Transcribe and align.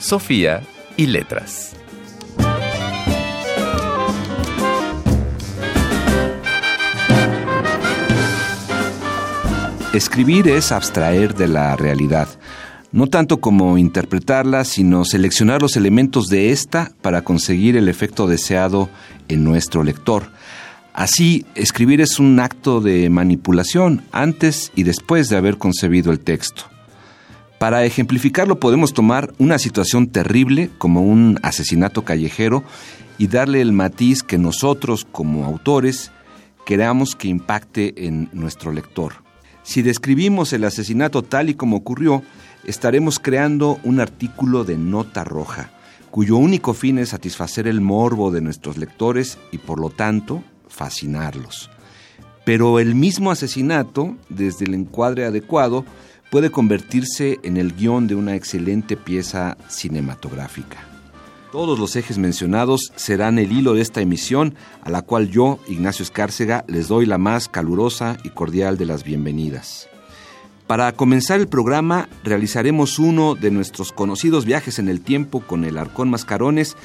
Sofía 0.00 0.62
y 0.96 1.06
letras. 1.06 1.76
Escribir 9.92 10.48
es 10.48 10.72
abstraer 10.72 11.34
de 11.34 11.48
la 11.48 11.76
realidad, 11.76 12.28
no 12.92 13.08
tanto 13.08 13.40
como 13.40 13.76
interpretarla, 13.76 14.64
sino 14.64 15.04
seleccionar 15.04 15.60
los 15.60 15.76
elementos 15.76 16.28
de 16.28 16.50
ésta 16.50 16.92
para 17.02 17.20
conseguir 17.20 17.76
el 17.76 17.86
efecto 17.86 18.26
deseado 18.26 18.88
en 19.28 19.44
nuestro 19.44 19.84
lector. 19.84 20.30
Así, 20.94 21.44
escribir 21.54 22.00
es 22.00 22.18
un 22.18 22.40
acto 22.40 22.80
de 22.80 23.10
manipulación 23.10 24.02
antes 24.12 24.72
y 24.74 24.84
después 24.84 25.28
de 25.28 25.36
haber 25.36 25.58
concebido 25.58 26.10
el 26.10 26.20
texto. 26.20 26.64
Para 27.60 27.84
ejemplificarlo 27.84 28.58
podemos 28.58 28.94
tomar 28.94 29.34
una 29.36 29.58
situación 29.58 30.06
terrible 30.06 30.70
como 30.78 31.02
un 31.02 31.38
asesinato 31.42 32.06
callejero 32.06 32.64
y 33.18 33.26
darle 33.26 33.60
el 33.60 33.72
matiz 33.72 34.22
que 34.22 34.38
nosotros 34.38 35.06
como 35.12 35.44
autores 35.44 36.10
queramos 36.64 37.14
que 37.14 37.28
impacte 37.28 38.06
en 38.06 38.30
nuestro 38.32 38.72
lector. 38.72 39.16
Si 39.62 39.82
describimos 39.82 40.54
el 40.54 40.64
asesinato 40.64 41.20
tal 41.20 41.50
y 41.50 41.54
como 41.54 41.76
ocurrió, 41.76 42.22
estaremos 42.64 43.18
creando 43.18 43.78
un 43.84 44.00
artículo 44.00 44.64
de 44.64 44.78
nota 44.78 45.22
roja, 45.22 45.68
cuyo 46.10 46.38
único 46.38 46.72
fin 46.72 46.96
es 46.96 47.10
satisfacer 47.10 47.66
el 47.66 47.82
morbo 47.82 48.30
de 48.30 48.40
nuestros 48.40 48.78
lectores 48.78 49.36
y 49.52 49.58
por 49.58 49.80
lo 49.80 49.90
tanto 49.90 50.42
fascinarlos. 50.66 51.68
Pero 52.46 52.78
el 52.78 52.94
mismo 52.94 53.30
asesinato, 53.30 54.16
desde 54.30 54.64
el 54.64 54.72
encuadre 54.72 55.26
adecuado, 55.26 55.84
puede 56.30 56.50
convertirse 56.50 57.40
en 57.42 57.56
el 57.56 57.74
guion 57.74 58.06
de 58.06 58.14
una 58.14 58.36
excelente 58.36 58.96
pieza 58.96 59.56
cinematográfica. 59.68 60.78
Todos 61.52 61.80
los 61.80 61.96
ejes 61.96 62.16
mencionados 62.16 62.92
serán 62.94 63.40
el 63.40 63.50
hilo 63.50 63.74
de 63.74 63.82
esta 63.82 64.00
emisión, 64.00 64.54
a 64.82 64.90
la 64.90 65.02
cual 65.02 65.28
yo, 65.30 65.58
Ignacio 65.66 66.04
Escárcega, 66.04 66.64
les 66.68 66.86
doy 66.86 67.06
la 67.06 67.18
más 67.18 67.48
calurosa 67.48 68.16
y 68.22 68.30
cordial 68.30 68.78
de 68.78 68.86
las 68.86 69.02
bienvenidas. 69.02 69.88
Para 70.68 70.92
comenzar 70.92 71.40
el 71.40 71.48
programa, 71.48 72.08
realizaremos 72.22 73.00
uno 73.00 73.34
de 73.34 73.50
nuestros 73.50 73.90
conocidos 73.90 74.44
viajes 74.44 74.78
en 74.78 74.88
el 74.88 75.00
tiempo 75.00 75.40
con 75.40 75.64
el 75.64 75.76
Arcón 75.76 76.08
Mascarones, 76.08 76.76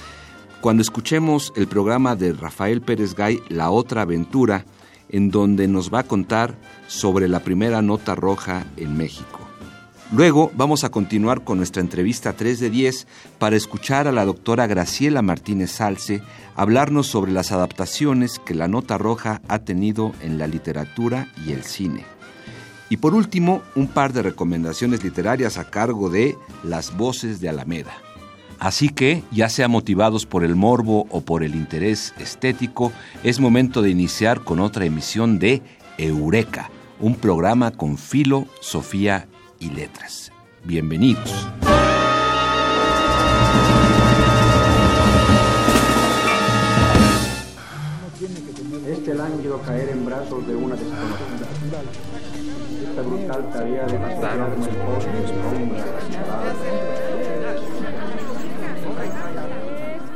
cuando 0.62 0.82
escuchemos 0.82 1.54
el 1.56 1.68
programa 1.68 2.16
de 2.16 2.34
Rafael 2.34 2.82
Pérez 2.82 3.14
Gay, 3.14 3.44
La 3.50 3.70
Otra 3.70 4.02
Aventura, 4.02 4.66
en 5.10 5.32
donde 5.32 5.68
nos 5.68 5.94
va 5.94 6.00
a 6.00 6.04
contar 6.04 6.56
sobre 6.88 7.28
la 7.28 7.42
primera 7.42 7.82
nota 7.82 8.16
roja 8.16 8.66
en 8.78 8.98
México. 8.98 9.40
Luego 10.12 10.52
vamos 10.56 10.84
a 10.84 10.90
continuar 10.90 11.44
con 11.44 11.58
nuestra 11.58 11.82
entrevista 11.82 12.34
3 12.34 12.60
de 12.60 12.70
10 12.70 13.08
para 13.40 13.56
escuchar 13.56 14.08
a 14.08 14.12
la 14.12 14.24
doctora 14.24 14.68
Graciela 14.68 15.24
Martínez 15.24 15.72
Salce 15.72 16.22
hablarnos 16.56 17.08
sobre 17.08 17.32
las 17.32 17.52
adaptaciones 17.52 18.40
que 18.40 18.54
la 18.54 18.68
nota 18.68 18.98
roja 19.00 19.42
ha 19.48 19.60
tenido 19.60 20.14
en 20.22 20.38
la 20.38 20.48
literatura 20.48 21.28
y 21.46 21.54
el 21.54 21.64
cine. 21.64 22.06
Y 22.90 22.98
por 22.98 23.16
último, 23.16 23.64
un 23.76 23.88
par 23.88 24.14
de 24.14 24.22
recomendaciones 24.22 25.04
literarias 25.04 25.58
a 25.58 25.72
cargo 25.72 26.10
de 26.10 26.38
Las 26.64 26.96
Voces 26.96 27.42
de 27.42 27.50
Alameda. 27.50 28.05
Así 28.60 28.90
que, 28.90 29.24
ya 29.32 29.50
sea 29.50 29.68
motivados 29.68 30.26
por 30.26 30.44
el 30.44 30.56
morbo 30.56 31.08
o 31.10 31.22
por 31.22 31.44
el 31.44 31.56
interés 31.56 32.14
estético, 32.20 32.92
es 33.24 33.40
momento 33.40 33.82
de 33.82 33.90
iniciar 33.90 34.42
con 34.42 34.60
otra 34.60 34.86
emisión 34.86 35.40
de 35.40 35.62
Eureka, 35.98 36.70
un 37.00 37.16
programa 37.16 37.72
con 37.72 37.98
filo, 37.98 38.48
Sofía 38.62 39.28
y 39.60 39.70
letras. 39.72 40.32
Bienvenidos. 40.64 41.48
Este 48.88 49.14
lánguido 49.14 49.62
caer 49.62 49.90
en 49.90 50.06
brazos 50.06 50.48
de 50.48 50.56
una 50.56 50.76
desconocida. 50.76 51.48
Esta 52.90 53.02
brutal 53.02 53.50
tarea 53.52 53.86
de 53.86 53.98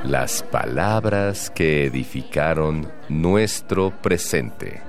Las 0.09 0.41
palabras 0.41 1.51
que 1.51 1.85
edificaron 1.85 2.91
nuestro 3.09 3.91
presente. 4.01 4.81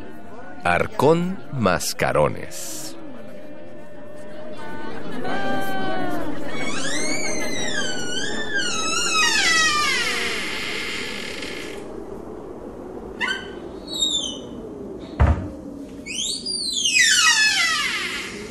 Arcón 0.64 1.38
Mascarones. 1.52 2.89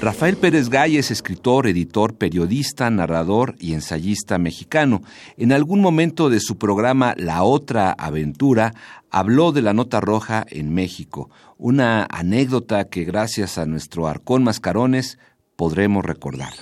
Rafael 0.02 0.38
Pérez 0.38 0.70
Gay 0.70 0.96
es 0.96 1.12
escritor, 1.12 1.68
editor, 1.68 2.16
periodista, 2.16 2.90
narrador 2.90 3.56
y 3.60 3.74
ensayista 3.74 4.38
mexicano. 4.38 5.02
En 5.36 5.52
algún 5.52 5.82
momento 5.82 6.30
de 6.30 6.40
su 6.40 6.58
programa 6.58 7.16
La 7.18 7.44
Otra 7.44 7.92
Aventura 7.92 8.74
habló 9.12 9.52
de 9.52 9.62
la 9.62 9.74
nota 9.74 10.00
roja 10.00 10.46
en 10.48 10.74
México, 10.74 11.30
una 11.58 12.08
anécdota 12.10 12.86
que 12.86 13.04
gracias 13.04 13.58
a 13.58 13.66
nuestro 13.66 14.08
Arcón 14.08 14.42
Mascarones 14.42 15.18
podremos 15.58 16.06
recordar. 16.06 16.54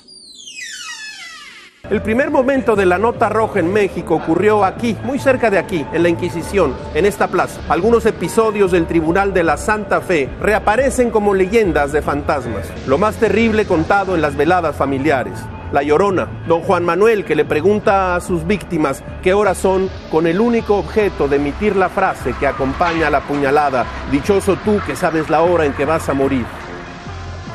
El 1.90 2.02
primer 2.02 2.32
momento 2.32 2.76
de 2.76 2.86
la 2.86 2.98
nota 2.98 3.30
roja 3.30 3.62
en 3.62 3.72
México 3.72 4.16
ocurrió 4.16 4.66
aquí, 4.66 4.98
muy 5.06 5.20
cerca 5.20 5.50
de 5.50 5.58
aquí, 5.58 5.86
en 5.94 6.04
la 6.04 6.10
Inquisición, 6.10 6.76
en 6.94 7.06
esta 7.06 7.30
plaza. 7.30 7.62
Algunos 7.70 8.06
episodios 8.06 8.72
del 8.72 8.88
Tribunal 8.88 9.34
de 9.34 9.44
la 9.44 9.56
Santa 9.56 10.02
Fe 10.02 10.28
reaparecen 10.42 11.12
como 11.12 11.34
leyendas 11.34 11.94
de 11.94 12.02
fantasmas. 12.02 12.70
Lo 12.88 12.98
más 12.98 13.16
terrible 13.16 13.66
contado 13.66 14.16
en 14.16 14.22
las 14.22 14.36
veladas 14.36 14.76
familiares. 14.76 15.40
La 15.72 15.82
Llorona, 15.82 16.28
don 16.46 16.62
Juan 16.62 16.84
Manuel 16.84 17.24
que 17.24 17.36
le 17.36 17.46
pregunta 17.46 18.18
a 18.18 18.22
sus 18.22 18.46
víctimas 18.46 19.02
qué 19.24 19.34
horas 19.34 19.58
son 19.58 19.90
con 20.12 20.28
el 20.28 20.42
único 20.42 20.76
objeto 20.76 21.30
de 21.30 21.38
emitir 21.38 21.78
la 21.78 21.88
frase 21.88 22.34
que 22.38 22.48
acompaña 22.48 23.08
a 23.08 23.12
la 23.12 23.22
puñalada, 23.22 23.86
dichoso 24.12 24.58
tú 24.66 24.82
que 24.86 24.98
sabes 24.98 25.30
la 25.30 25.42
hora 25.42 25.64
en 25.64 25.72
que 25.72 25.86
vas 25.86 26.10
a 26.10 26.14
morir. 26.14 26.46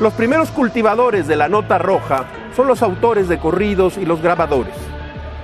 Los 0.03 0.15
primeros 0.15 0.51
cultivadores 0.51 1.29
de 1.29 1.37
la 1.37 1.49
nota 1.49 1.79
roja 1.79 2.25
son 2.57 2.67
los 2.67 2.83
autores 2.83 3.29
de 3.29 3.39
corridos 3.39 3.97
y 3.99 4.05
los 4.05 4.21
grabadores. 4.21 4.75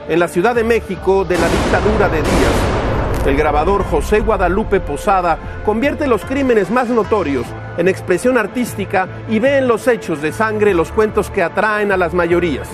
En 0.09 0.19
la 0.19 0.27
Ciudad 0.27 0.53
de 0.53 0.65
México, 0.65 1.25
de 1.25 1.39
la 1.39 1.49
dictadura 1.49 2.09
de 2.09 2.17
Díaz, 2.17 3.25
el 3.25 3.37
grabador 3.37 3.85
José 3.85 4.19
Guadalupe 4.19 4.81
Posada 4.81 5.39
convierte 5.65 6.09
los 6.09 6.25
crímenes 6.25 6.73
más 6.73 6.89
notorios 6.89 7.47
en 7.77 7.87
expresión 7.87 8.37
artística 8.37 9.07
y 9.29 9.39
ve 9.39 9.59
en 9.59 9.69
los 9.69 9.87
hechos 9.87 10.21
de 10.21 10.33
sangre 10.33 10.75
los 10.75 10.91
cuentos 10.91 11.31
que 11.31 11.45
atraen 11.45 11.93
a 11.93 11.97
las 11.97 12.13
mayorías. 12.13 12.69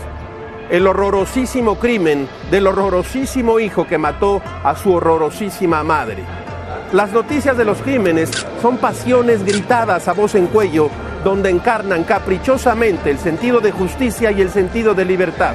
El 0.71 0.87
horrorosísimo 0.87 1.79
crimen 1.79 2.27
del 2.51 2.67
horrorosísimo 2.67 3.61
hijo 3.61 3.87
que 3.87 3.99
mató 3.99 4.41
a 4.63 4.75
su 4.75 4.95
horrorosísima 4.95 5.85
madre. 5.85 6.25
Las 6.95 7.13
noticias 7.13 7.59
de 7.59 7.67
los 7.67 7.83
crímenes 7.83 8.31
son 8.63 8.79
pasiones 8.79 9.45
gritadas 9.45 10.09
a 10.09 10.15
voz 10.15 10.35
en 10.35 10.47
cuello 10.47 10.89
donde 11.25 11.51
encarnan 11.51 12.05
caprichosamente 12.05 13.11
el 13.11 13.19
sentido 13.19 13.61
de 13.61 13.73
justicia 13.73 14.31
y 14.31 14.43
el 14.43 14.51
sentido 14.51 14.95
de 14.95 15.07
libertad. 15.07 15.55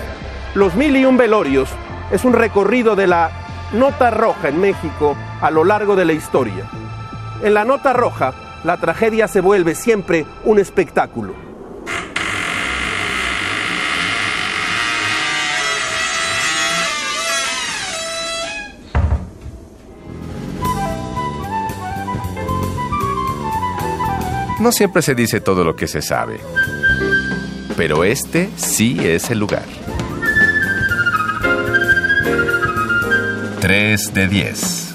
Los 0.55 0.75
mil 0.75 0.97
y 0.97 1.05
un 1.05 1.15
velorios 1.15 1.69
es 2.11 2.25
un 2.25 2.33
recorrido 2.33 2.95
de 2.95 3.07
la 3.07 3.29
nota 3.73 4.09
roja 4.09 4.49
en 4.49 4.59
México 4.59 5.15
a 5.41 5.51
lo 5.51 5.63
largo 5.63 5.95
de 5.95 6.05
la 6.05 6.13
historia. 6.13 6.65
En 7.43 7.53
la 7.53 7.65
nota 7.65 7.93
roja, 7.93 8.33
la 8.63 8.77
tragedia 8.77 9.27
se 9.27 9.41
vuelve 9.41 9.75
siempre 9.75 10.25
un 10.43 10.59
espectáculo. 10.59 11.48
No 24.59 24.73
siempre 24.73 25.01
se 25.01 25.15
dice 25.15 25.39
todo 25.39 25.63
lo 25.63 25.75
que 25.75 25.87
se 25.87 26.01
sabe, 26.01 26.39
pero 27.77 28.03
este 28.03 28.49
sí 28.57 28.97
es 29.01 29.29
el 29.29 29.39
lugar. 29.39 29.63
3 33.61 34.13
de 34.13 34.27
10. 34.27 34.88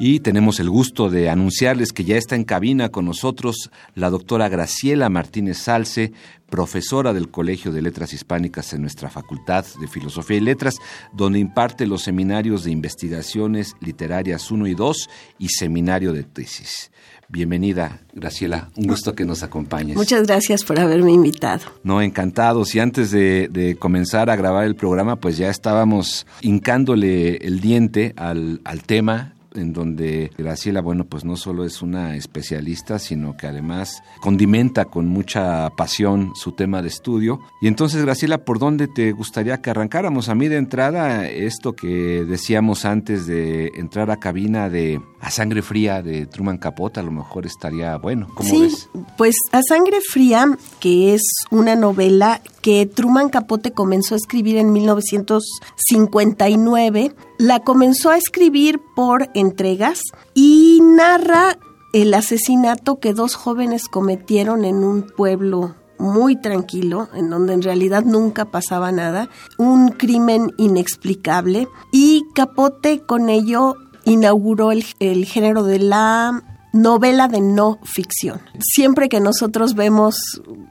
Y 0.00 0.20
tenemos 0.20 0.60
el 0.60 0.70
gusto 0.70 1.10
de 1.10 1.28
anunciarles 1.28 1.92
que 1.92 2.04
ya 2.04 2.16
está 2.16 2.36
en 2.36 2.44
cabina 2.44 2.90
con 2.90 3.04
nosotros 3.04 3.68
la 3.96 4.10
doctora 4.10 4.48
Graciela 4.48 5.08
Martínez 5.08 5.58
Salce, 5.58 6.12
profesora 6.48 7.12
del 7.12 7.30
Colegio 7.30 7.72
de 7.72 7.82
Letras 7.82 8.12
Hispánicas 8.12 8.72
en 8.72 8.82
nuestra 8.82 9.10
Facultad 9.10 9.64
de 9.80 9.88
Filosofía 9.88 10.36
y 10.36 10.40
Letras, 10.40 10.76
donde 11.12 11.40
imparte 11.40 11.84
los 11.88 12.02
seminarios 12.02 12.62
de 12.62 12.70
investigaciones 12.70 13.74
literarias 13.80 14.52
1 14.52 14.68
y 14.68 14.74
2 14.74 15.10
y 15.40 15.48
seminario 15.48 16.12
de 16.12 16.22
tesis. 16.22 16.92
Bienvenida, 17.28 18.00
Graciela. 18.14 18.70
Un 18.76 18.86
gusto 18.86 19.14
que 19.16 19.24
nos 19.24 19.42
acompañes. 19.42 19.96
Muchas 19.96 20.26
gracias 20.26 20.62
por 20.62 20.78
haberme 20.78 21.12
invitado. 21.12 21.62
No, 21.82 22.00
encantados. 22.00 22.74
Y 22.74 22.78
antes 22.78 23.10
de, 23.10 23.48
de 23.50 23.74
comenzar 23.76 24.30
a 24.30 24.36
grabar 24.36 24.64
el 24.64 24.76
programa, 24.76 25.16
pues 25.16 25.36
ya 25.36 25.50
estábamos 25.50 26.24
hincándole 26.40 27.36
el 27.38 27.60
diente 27.60 28.14
al, 28.16 28.62
al 28.64 28.84
tema, 28.84 29.34
en 29.54 29.72
donde 29.72 30.32
Graciela, 30.36 30.80
bueno, 30.80 31.04
pues 31.04 31.24
no 31.24 31.36
solo 31.36 31.64
es 31.64 31.82
una 31.82 32.16
especialista, 32.16 32.98
sino 32.98 33.36
que 33.36 33.46
además 33.46 34.02
condimenta 34.20 34.86
con 34.86 35.06
mucha 35.06 35.70
pasión 35.70 36.32
su 36.34 36.50
tema 36.52 36.82
de 36.82 36.88
estudio. 36.88 37.40
Y 37.60 37.68
entonces, 37.68 38.02
Graciela, 38.02 38.44
¿por 38.44 38.58
dónde 38.58 38.88
te 38.88 39.12
gustaría 39.12 39.60
que 39.60 39.70
arrancáramos? 39.70 40.28
A 40.28 40.34
mí 40.34 40.48
de 40.48 40.56
entrada, 40.56 41.28
esto 41.28 41.74
que 41.74 42.24
decíamos 42.24 42.84
antes 42.84 43.26
de 43.26 43.72
entrar 43.76 44.10
a 44.10 44.18
cabina 44.18 44.68
de 44.68 45.00
A 45.20 45.30
Sangre 45.30 45.62
Fría 45.62 46.02
de 46.02 46.26
Truman 46.26 46.58
Capote, 46.58 47.00
a 47.00 47.02
lo 47.02 47.12
mejor 47.12 47.46
estaría 47.46 47.96
bueno. 47.96 48.28
¿Cómo 48.34 48.48
sí, 48.48 48.62
ves? 48.62 48.88
pues 49.16 49.34
A 49.52 49.62
Sangre 49.62 49.98
Fría, 50.00 50.58
que 50.80 51.14
es 51.14 51.22
una 51.50 51.74
novela 51.74 52.40
que 52.62 52.86
Truman 52.86 53.28
Capote 53.28 53.72
comenzó 53.72 54.14
a 54.14 54.18
escribir 54.18 54.56
en 54.58 54.72
1959, 54.72 57.14
la 57.38 57.60
comenzó 57.60 58.10
a 58.10 58.16
escribir 58.16 58.80
por 58.98 59.30
entregas 59.34 60.00
y 60.34 60.80
narra 60.82 61.56
el 61.92 62.12
asesinato 62.14 62.98
que 62.98 63.14
dos 63.14 63.36
jóvenes 63.36 63.86
cometieron 63.86 64.64
en 64.64 64.82
un 64.82 65.02
pueblo 65.02 65.76
muy 66.00 66.34
tranquilo, 66.34 67.08
en 67.14 67.30
donde 67.30 67.52
en 67.52 67.62
realidad 67.62 68.02
nunca 68.02 68.46
pasaba 68.46 68.90
nada, 68.90 69.28
un 69.56 69.90
crimen 69.90 70.52
inexplicable. 70.58 71.68
Y 71.92 72.24
Capote 72.34 73.02
con 73.02 73.28
ello 73.28 73.76
inauguró 74.02 74.72
el, 74.72 74.84
el 74.98 75.26
género 75.26 75.62
de 75.62 75.78
la 75.78 76.57
novela 76.72 77.28
de 77.28 77.40
no 77.40 77.78
ficción. 77.82 78.40
Siempre 78.60 79.08
que 79.08 79.20
nosotros 79.20 79.74
vemos 79.74 80.16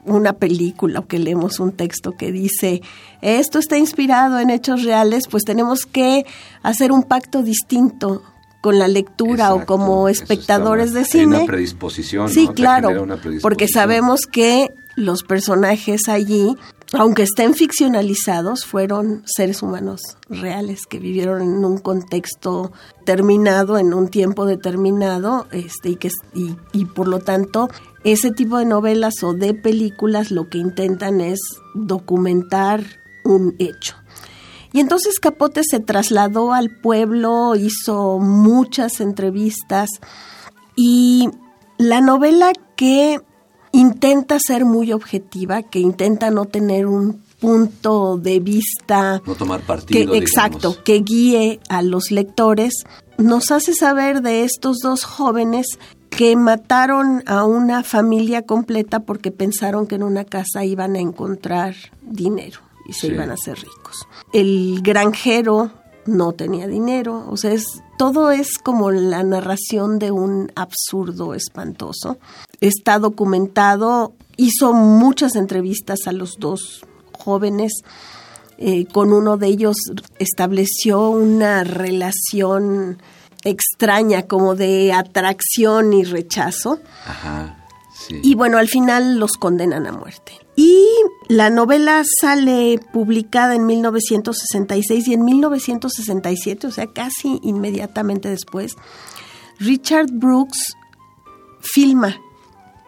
una 0.04 0.32
película 0.34 1.00
o 1.00 1.06
que 1.06 1.18
leemos 1.18 1.58
un 1.60 1.72
texto 1.72 2.12
que 2.12 2.30
dice 2.32 2.82
esto 3.20 3.58
está 3.58 3.76
inspirado 3.78 4.38
en 4.38 4.50
hechos 4.50 4.84
reales, 4.84 5.24
pues 5.28 5.42
tenemos 5.44 5.86
que 5.86 6.24
hacer 6.62 6.92
un 6.92 7.02
pacto 7.02 7.42
distinto 7.42 8.22
con 8.60 8.78
la 8.78 8.88
lectura 8.88 9.46
Exacto, 9.46 9.62
o 9.62 9.66
como 9.66 10.08
espectadores 10.08 10.92
de 10.92 11.00
hay 11.00 11.04
cine. 11.06 11.36
una 11.38 11.46
predisposición, 11.46 12.28
Sí, 12.28 12.48
claro, 12.48 12.88
genera 12.88 13.02
una 13.04 13.14
predisposición. 13.16 13.42
porque 13.42 13.68
sabemos 13.68 14.20
que 14.22 14.68
los 14.96 15.22
personajes 15.22 16.08
allí, 16.08 16.56
aunque 16.92 17.22
estén 17.22 17.54
ficcionalizados, 17.54 18.64
fueron 18.64 19.22
seres 19.26 19.62
humanos 19.62 20.00
reales 20.28 20.86
que 20.88 20.98
vivieron 20.98 21.42
en 21.42 21.64
un 21.64 21.78
contexto 21.78 22.72
terminado, 23.04 23.78
en 23.78 23.92
un 23.92 24.08
tiempo 24.08 24.46
determinado, 24.46 25.46
este, 25.52 25.90
y 25.90 25.96
que 25.96 26.08
y, 26.34 26.56
y 26.72 26.86
por 26.86 27.08
lo 27.08 27.18
tanto 27.20 27.68
ese 28.04 28.30
tipo 28.30 28.58
de 28.58 28.64
novelas 28.64 29.22
o 29.22 29.34
de 29.34 29.54
películas 29.54 30.30
lo 30.30 30.48
que 30.48 30.58
intentan 30.58 31.20
es 31.20 31.38
documentar 31.74 32.82
un 33.24 33.54
hecho. 33.58 33.96
Y 34.72 34.80
entonces 34.80 35.18
Capote 35.18 35.62
se 35.68 35.80
trasladó 35.80 36.52
al 36.52 36.70
pueblo, 36.70 37.54
hizo 37.56 38.18
muchas 38.18 39.00
entrevistas 39.00 39.88
y 40.76 41.28
la 41.78 42.00
novela 42.00 42.52
que 42.76 43.20
intenta 43.78 44.38
ser 44.38 44.64
muy 44.64 44.92
objetiva, 44.92 45.62
que 45.62 45.78
intenta 45.80 46.30
no 46.30 46.44
tener 46.46 46.86
un 46.86 47.20
punto 47.40 48.16
de 48.18 48.40
vista 48.40 49.22
No 49.24 49.34
tomar 49.36 49.60
que 49.60 49.66
partido. 49.66 50.14
exacto, 50.14 50.58
digamos. 50.70 50.78
que 50.84 50.98
guíe 51.00 51.60
a 51.68 51.82
los 51.82 52.10
lectores, 52.10 52.72
nos 53.16 53.50
hace 53.52 53.74
saber 53.74 54.22
de 54.22 54.44
estos 54.44 54.78
dos 54.82 55.04
jóvenes 55.04 55.66
que 56.10 56.34
mataron 56.36 57.22
a 57.26 57.44
una 57.44 57.82
familia 57.84 58.42
completa 58.42 59.00
porque 59.00 59.30
pensaron 59.30 59.86
que 59.86 59.94
en 59.96 60.02
una 60.02 60.24
casa 60.24 60.64
iban 60.64 60.96
a 60.96 61.00
encontrar 61.00 61.74
dinero 62.02 62.60
y 62.88 62.92
se 62.94 63.06
Sí. 63.08 63.12
iban 63.12 63.30
a 63.30 63.34
hacer 63.34 63.56
ricos. 63.58 64.06
El 64.32 64.80
granjero 64.82 65.70
no 66.08 66.32
tenía 66.32 66.66
dinero, 66.66 67.26
o 67.28 67.36
sea, 67.36 67.52
es, 67.52 67.66
todo 67.98 68.30
es 68.30 68.58
como 68.58 68.90
la 68.90 69.22
narración 69.22 69.98
de 69.98 70.10
un 70.10 70.50
absurdo 70.56 71.34
espantoso. 71.34 72.18
Está 72.60 72.98
documentado, 72.98 74.14
hizo 74.36 74.72
muchas 74.72 75.36
entrevistas 75.36 76.00
a 76.06 76.12
los 76.12 76.38
dos 76.38 76.84
jóvenes, 77.12 77.72
eh, 78.56 78.86
con 78.86 79.12
uno 79.12 79.36
de 79.36 79.48
ellos 79.48 79.76
estableció 80.18 81.10
una 81.10 81.62
relación 81.62 83.00
extraña 83.44 84.22
como 84.22 84.54
de 84.54 84.92
atracción 84.92 85.92
y 85.92 86.04
rechazo. 86.04 86.80
Ajá, 87.06 87.64
sí. 87.94 88.18
Y 88.22 88.34
bueno, 88.34 88.58
al 88.58 88.68
final 88.68 89.18
los 89.18 89.32
condenan 89.32 89.86
a 89.86 89.92
muerte. 89.92 90.32
Y 90.60 90.84
la 91.28 91.50
novela 91.50 92.02
sale 92.20 92.80
publicada 92.92 93.54
en 93.54 93.64
1966 93.64 95.06
y 95.06 95.14
en 95.14 95.24
1967, 95.24 96.66
o 96.66 96.72
sea, 96.72 96.88
casi 96.88 97.38
inmediatamente 97.44 98.28
después, 98.28 98.74
Richard 99.60 100.08
Brooks 100.10 100.58
filma 101.60 102.16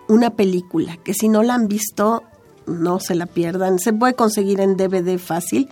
una 0.08 0.30
película 0.30 0.96
que 0.96 1.14
si 1.14 1.28
no 1.28 1.44
la 1.44 1.54
han 1.54 1.68
visto, 1.68 2.24
no 2.66 2.98
se 2.98 3.14
la 3.14 3.26
pierdan. 3.26 3.78
Se 3.78 3.92
puede 3.92 4.14
conseguir 4.14 4.58
en 4.58 4.76
DVD 4.76 5.16
fácil. 5.18 5.68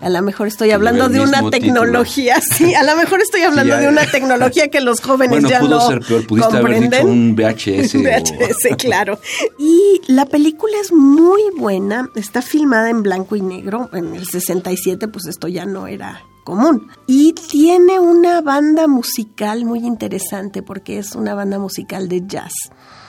A 0.00 0.08
lo 0.10 0.22
mejor 0.22 0.46
estoy 0.48 0.70
hablando 0.70 1.08
de 1.08 1.20
una 1.20 1.48
tecnología, 1.50 2.40
sí, 2.56 2.74
a 2.74 2.82
lo 2.82 2.96
mejor 2.96 3.20
estoy 3.22 3.42
hablando 3.42 3.76
de 3.76 3.88
una 3.88 4.04
tecnología 4.10 4.68
que 4.68 4.80
los 4.80 5.00
jóvenes 5.00 5.42
Bueno, 5.42 5.48
ya 5.48 5.60
pudo 5.60 5.70
no 5.78 5.88
ser 5.88 6.00
peor, 6.00 6.26
pudiste 6.26 6.56
haber 6.56 6.62
comprenden. 6.62 6.90
dicho 6.90 7.06
un 7.06 7.34
VHS 7.36 7.94
o- 7.94 7.98
VHS, 8.00 8.76
claro. 8.78 9.18
Y 9.58 10.00
la 10.06 10.26
película 10.26 10.74
es 10.80 10.92
muy 10.92 11.42
buena, 11.56 12.08
está 12.14 12.42
filmada 12.42 12.90
en 12.90 13.02
blanco 13.02 13.36
y 13.36 13.40
negro, 13.40 13.88
en 13.92 14.14
el 14.14 14.26
67 14.26 15.08
pues 15.08 15.26
esto 15.26 15.48
ya 15.48 15.64
no 15.66 15.86
era 15.86 16.22
común. 16.44 16.88
Y 17.06 17.32
tiene 17.32 17.98
una 17.98 18.40
banda 18.40 18.86
musical 18.86 19.64
muy 19.64 19.80
interesante 19.80 20.62
porque 20.62 20.98
es 20.98 21.14
una 21.16 21.34
banda 21.34 21.58
musical 21.58 22.08
de 22.08 22.22
jazz. 22.26 22.52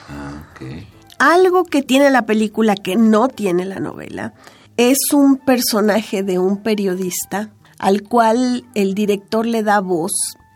Ah, 0.08 0.42
ok. 0.52 0.84
Algo 1.20 1.64
que 1.64 1.82
tiene 1.82 2.10
la 2.10 2.22
película 2.26 2.74
que 2.74 2.96
no 2.96 3.28
tiene 3.28 3.64
la 3.64 3.78
novela 3.80 4.34
es 4.78 5.12
un 5.12 5.36
personaje 5.36 6.22
de 6.22 6.38
un 6.38 6.62
periodista 6.62 7.50
al 7.78 8.02
cual 8.02 8.64
el 8.74 8.94
director 8.94 9.44
le 9.44 9.62
da 9.62 9.80
voz 9.80 10.12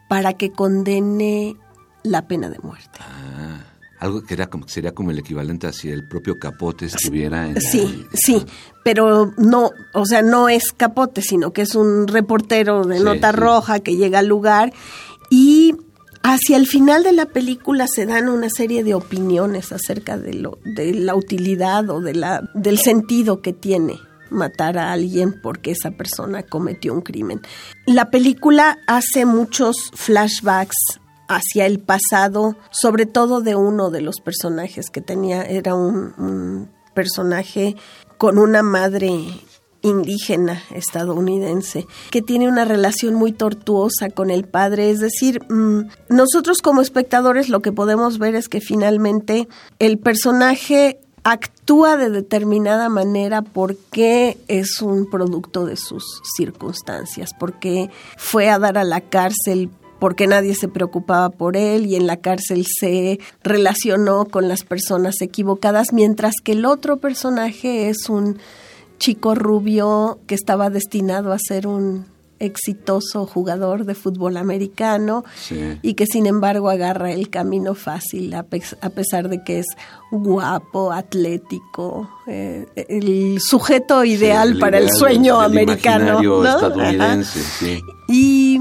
para 0.09 0.33
que 0.35 0.52
condene 0.52 1.57
la 2.05 2.26
pena 2.29 2.49
de 2.49 2.59
muerte. 2.61 3.00
Ah, 3.00 3.64
algo 3.99 4.23
que 4.23 4.35
era 4.35 4.47
como, 4.49 4.69
sería 4.69 4.93
como 4.93 5.11
el 5.11 5.19
equivalente 5.19 5.67
a 5.67 5.73
si 5.73 5.91
el 5.91 6.07
propio 6.07 6.38
Capote 6.38 6.87
estuviera 6.87 7.49
en... 7.49 7.61
Sí, 7.61 8.07
sí, 8.14 8.45
pero 8.85 9.33
no, 9.37 9.71
o 9.93 10.07
sea, 10.07 10.23
no 10.23 10.49
es 10.49 10.73
capote, 10.76 11.21
sino 11.21 11.52
que 11.52 11.62
es 11.62 11.75
un 11.75 12.07
reportero 12.09 12.85
de 12.85 12.99
Sí, 12.99 13.05
nota 13.05 13.31
sí. 13.31 13.37
roja 13.37 13.81
que 13.81 13.97
llega 13.97 14.21
al 14.21 14.26
lugar 14.26 14.73
y 15.31 15.75
hacia 16.23 16.57
el 16.57 16.67
final 16.69 17.02
de 17.02 17.12
la 17.12 17.26
película 17.26 17.87
se 17.88 18.07
dan 18.07 18.29
una 18.29 18.50
serie 18.50 18.85
de 18.85 18.95
opiniones 18.95 19.73
acerca 19.73 20.17
de 20.17 20.35
lo 20.35 20.59
de 20.64 20.95
la 20.95 21.17
utilidad 21.17 21.88
o 21.91 22.00
de 22.00 22.14
la 22.14 22.49
del 22.55 22.79
sentido 22.79 23.41
que 23.41 23.52
tiene 23.52 23.99
matar 24.33 24.79
a 24.79 24.93
alguien 24.93 25.41
porque 25.41 25.71
esa 25.73 25.93
persona 25.93 26.43
cometió 26.43 26.93
un 26.93 27.03
crimen. 27.03 27.41
La 27.87 28.11
película 28.11 28.79
hace 28.87 29.25
muchos 29.25 29.77
flashbacks 29.95 31.01
hacia 31.29 31.67
el 31.67 31.81
pasado, 31.81 32.57
sobre 32.71 33.07
todo 33.07 33.41
de 33.41 33.57
uno 33.57 33.91
de 33.91 34.03
los 34.03 34.21
personajes 34.21 34.91
que 34.91 35.01
tenía, 35.01 35.43
era 35.43 35.75
un, 35.75 36.71
personaje 36.95 37.75
con 38.19 38.37
una 38.37 38.62
madre 38.62 39.11
indígena 39.81 40.62
estadounidense 40.75 41.87
que 42.11 42.21
tiene 42.21 42.49
una 42.49 42.67
relación 42.67 43.15
muy 43.15 43.33
tortuosa 43.33 44.11
con 44.11 44.31
el 44.31 44.45
padre. 44.45 44.91
Es 44.91 45.01
decir, 45.01 45.41
mm, 45.51 45.89
nosotros 46.11 46.59
como 46.59 46.83
espectadores 46.83 47.49
lo 47.49 47.62
que 47.62 47.73
podemos 47.73 48.19
ver 48.19 48.35
es 48.35 48.51
que 48.51 48.61
finalmente 48.61 49.49
el 49.79 49.99
personaje 49.99 51.01
actúa 51.25 51.97
de 51.97 52.11
determinada 52.11 52.88
manera 52.88 53.43
porque 53.43 54.38
es 54.49 54.83
un 54.83 55.09
producto 55.09 55.64
de 55.67 55.76
sus 55.76 56.21
circunstancias, 56.37 57.31
porque 57.38 57.91
fue 58.17 58.50
a 58.50 58.59
dar 58.59 58.79
a 58.79 58.85
la 58.85 59.00
cárcel 59.00 59.71
porque 60.02 60.26
nadie 60.26 60.57
se 60.57 60.67
preocupaba 60.67 61.31
por 61.31 61.57
él 61.57 61.87
y 61.87 61.95
en 61.95 62.09
la 62.09 62.17
cárcel 62.17 62.67
se 62.67 63.21
relacionó 63.45 64.25
con 64.25 64.49
las 64.49 64.64
personas 64.64 65.21
equivocadas, 65.21 65.93
mientras 65.93 66.35
que 66.43 66.52
el 66.52 66.64
otro 66.64 66.97
personaje 66.97 67.88
es 67.88 68.09
un 68.09 68.38
chico 68.99 69.37
rubio 69.37 70.19
que 70.26 70.35
estaba 70.35 70.71
destinado 70.71 71.33
a 71.33 71.38
ser 71.38 71.69
un 71.69 72.12
exitoso 72.43 73.25
jugador 73.25 73.85
de 73.85 73.95
fútbol 73.95 74.37
americano 74.37 75.25
y 75.81 75.95
que 75.95 76.07
sin 76.07 76.27
embargo 76.27 76.71
agarra 76.71 77.13
el 77.13 77.31
camino 77.31 77.75
fácil 77.75 78.35
a, 78.35 78.43
pesar 78.43 79.29
de 79.29 79.43
que 79.45 79.61
es 79.61 79.67
guapo, 80.11 80.93
atlético, 80.93 82.11
eh, 82.27 82.67
el 82.75 83.41
sujeto 83.41 84.05
ideal 84.05 84.59
para 84.59 84.79
el 84.79 84.91
sueño 84.91 85.41
americano. 85.41 86.21
Y 88.09 88.59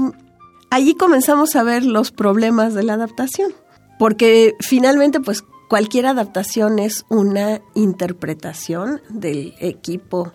allí 0.70 0.94
comenzamos 0.94 1.56
a 1.56 1.62
ver 1.62 1.84
los 1.84 2.12
problemas 2.12 2.74
de 2.74 2.84
la 2.84 2.94
adaptación, 2.94 3.52
porque 3.98 4.54
finalmente 4.60 5.20
pues 5.20 5.44
cualquier 5.68 6.06
adaptación 6.06 6.78
es 6.78 7.04
una 7.08 7.60
interpretación 7.74 9.00
del 9.08 9.54
equipo 9.58 10.32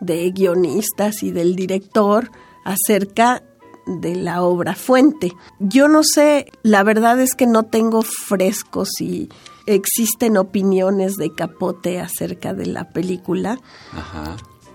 de 0.00 0.30
guionistas 0.30 1.22
y 1.22 1.30
del 1.30 1.54
director 1.56 2.30
acerca 2.64 3.42
de 3.86 4.14
la 4.14 4.42
obra 4.42 4.74
fuente. 4.74 5.32
Yo 5.58 5.88
no 5.88 6.02
sé, 6.04 6.52
la 6.62 6.82
verdad 6.82 7.20
es 7.20 7.34
que 7.34 7.46
no 7.46 7.64
tengo 7.64 8.02
frescos 8.02 8.90
si 8.96 9.28
existen 9.66 10.36
opiniones 10.36 11.16
de 11.16 11.34
Capote 11.34 12.00
acerca 12.00 12.54
de 12.54 12.66
la 12.66 12.90
película, 12.90 13.58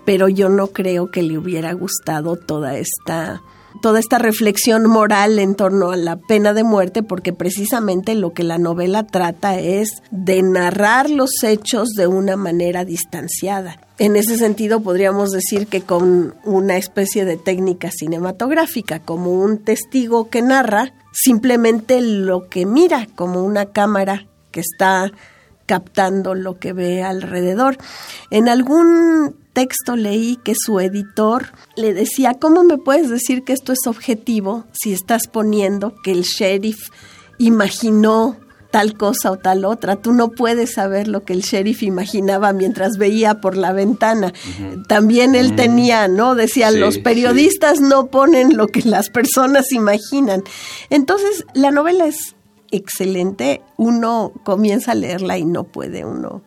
pero 0.04 0.28
yo 0.28 0.48
no 0.48 0.68
creo 0.68 1.10
que 1.10 1.22
le 1.22 1.38
hubiera 1.38 1.72
gustado 1.72 2.36
toda 2.36 2.76
esta 2.76 3.42
toda 3.80 4.00
esta 4.00 4.18
reflexión 4.18 4.88
moral 4.88 5.38
en 5.38 5.54
torno 5.54 5.90
a 5.90 5.96
la 5.96 6.16
pena 6.16 6.52
de 6.52 6.64
muerte, 6.64 7.02
porque 7.02 7.32
precisamente 7.32 8.14
lo 8.14 8.32
que 8.32 8.44
la 8.44 8.58
novela 8.58 9.06
trata 9.06 9.58
es 9.58 10.02
de 10.10 10.42
narrar 10.42 11.10
los 11.10 11.30
hechos 11.42 11.90
de 11.90 12.06
una 12.06 12.36
manera 12.36 12.84
distanciada. 12.84 13.80
En 13.98 14.16
ese 14.16 14.36
sentido, 14.36 14.80
podríamos 14.80 15.30
decir 15.30 15.66
que 15.66 15.80
con 15.80 16.34
una 16.44 16.76
especie 16.76 17.24
de 17.24 17.36
técnica 17.36 17.90
cinematográfica, 17.90 19.00
como 19.00 19.32
un 19.32 19.58
testigo 19.58 20.28
que 20.28 20.42
narra 20.42 20.92
simplemente 21.12 22.00
lo 22.02 22.48
que 22.48 22.66
mira, 22.66 23.06
como 23.14 23.42
una 23.42 23.66
cámara 23.66 24.26
que 24.50 24.60
está 24.60 25.10
captando 25.64 26.34
lo 26.34 26.58
que 26.58 26.72
ve 26.72 27.02
alrededor. 27.02 27.78
En 28.30 28.48
algún 28.48 29.45
texto 29.56 29.96
leí 29.96 30.36
que 30.36 30.52
su 30.54 30.80
editor 30.80 31.46
le 31.76 31.94
decía, 31.94 32.34
¿cómo 32.34 32.62
me 32.62 32.76
puedes 32.76 33.08
decir 33.08 33.42
que 33.42 33.54
esto 33.54 33.72
es 33.72 33.86
objetivo 33.86 34.66
si 34.72 34.92
estás 34.92 35.28
poniendo 35.28 35.94
que 36.04 36.12
el 36.12 36.24
sheriff 36.24 36.90
imaginó 37.38 38.36
tal 38.70 38.98
cosa 38.98 39.30
o 39.30 39.38
tal 39.38 39.64
otra. 39.64 39.96
Tú 39.96 40.12
no 40.12 40.32
puedes 40.32 40.74
saber 40.74 41.08
lo 41.08 41.24
que 41.24 41.32
el 41.32 41.40
sheriff 41.40 41.82
imaginaba 41.82 42.52
mientras 42.52 42.98
veía 42.98 43.40
por 43.40 43.56
la 43.56 43.72
ventana. 43.72 44.34
También 44.88 45.34
él 45.34 45.56
tenía, 45.56 46.08
¿no? 46.08 46.34
Decía, 46.34 46.70
los 46.70 46.98
periodistas 46.98 47.80
no 47.80 48.08
ponen 48.08 48.58
lo 48.58 48.66
que 48.66 48.82
las 48.82 49.08
personas 49.08 49.72
imaginan. 49.72 50.44
Entonces, 50.90 51.46
la 51.54 51.70
novela 51.70 52.04
es 52.06 52.36
excelente, 52.70 53.62
uno 53.78 54.32
comienza 54.44 54.92
a 54.92 54.96
leerla 54.96 55.38
y 55.38 55.46
no 55.46 55.64
puede 55.64 56.04
uno 56.04 56.42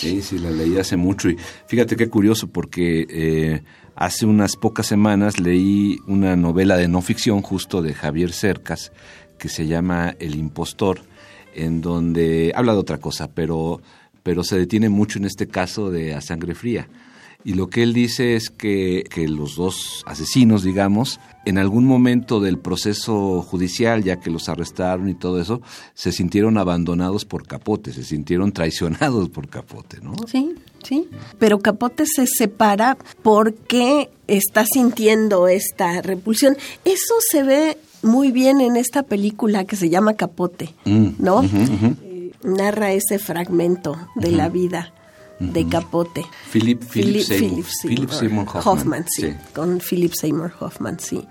Sí, 0.00 0.22
sí, 0.22 0.38
la 0.38 0.50
leí 0.50 0.78
hace 0.78 0.96
mucho 0.96 1.28
y 1.28 1.36
fíjate 1.66 1.96
qué 1.96 2.08
curioso 2.08 2.48
porque 2.48 3.06
eh, 3.08 3.62
hace 3.94 4.26
unas 4.26 4.56
pocas 4.56 4.86
semanas 4.86 5.40
leí 5.40 5.98
una 6.06 6.36
novela 6.36 6.76
de 6.76 6.88
no 6.88 7.02
ficción 7.02 7.42
justo 7.42 7.82
de 7.82 7.94
Javier 7.94 8.32
Cercas 8.32 8.92
que 9.38 9.48
se 9.48 9.66
llama 9.66 10.14
El 10.18 10.34
impostor, 10.34 11.00
en 11.54 11.80
donde 11.80 12.52
habla 12.54 12.72
de 12.72 12.78
otra 12.78 12.98
cosa, 12.98 13.30
pero, 13.32 13.80
pero 14.22 14.42
se 14.42 14.58
detiene 14.58 14.88
mucho 14.88 15.18
en 15.18 15.24
este 15.24 15.46
caso 15.46 15.90
de 15.90 16.14
A 16.14 16.20
Sangre 16.20 16.54
Fría 16.54 16.88
y 17.44 17.54
lo 17.54 17.68
que 17.68 17.84
él 17.84 17.92
dice 17.92 18.34
es 18.34 18.50
que, 18.50 19.04
que, 19.08 19.28
los 19.28 19.54
dos 19.54 20.02
asesinos, 20.06 20.64
digamos, 20.64 21.20
en 21.44 21.56
algún 21.56 21.84
momento 21.84 22.40
del 22.40 22.58
proceso 22.58 23.42
judicial, 23.42 24.02
ya 24.02 24.18
que 24.18 24.28
los 24.28 24.48
arrestaron 24.48 25.08
y 25.08 25.14
todo 25.14 25.40
eso, 25.40 25.62
se 25.94 26.10
sintieron 26.10 26.58
abandonados 26.58 27.24
por 27.24 27.46
Capote, 27.46 27.92
se 27.92 28.02
sintieron 28.02 28.52
traicionados 28.52 29.28
por 29.28 29.48
Capote, 29.48 30.00
¿no? 30.02 30.14
Sí, 30.26 30.56
sí. 30.82 31.08
Pero 31.38 31.60
Capote 31.60 32.04
se 32.06 32.26
separa 32.26 32.98
porque 33.22 34.10
está 34.26 34.66
sintiendo 34.66 35.46
esta 35.46 36.02
repulsión. 36.02 36.56
Eso 36.84 37.14
se 37.30 37.44
ve 37.44 37.78
muy 38.02 38.32
bien 38.32 38.60
en 38.60 38.76
esta 38.76 39.04
película 39.04 39.64
que 39.64 39.76
se 39.76 39.88
llama 39.88 40.14
Capote, 40.14 40.74
mm, 40.84 41.08
¿no? 41.18 41.44
Eh, 41.44 42.32
narra 42.42 42.92
ese 42.92 43.20
fragmento 43.20 43.96
de 44.16 44.32
la 44.32 44.48
vida 44.48 44.92
de 45.38 45.68
Capote. 45.68 46.24
Philip, 46.50 46.82
Seymour, 46.82 48.46
Hoffman. 48.64 49.06
sí, 49.08 49.34
con 49.54 49.80
Philip 49.80 50.12
Seymour 50.12 50.52
Hoffman, 50.60 50.98
sí. 50.98 51.26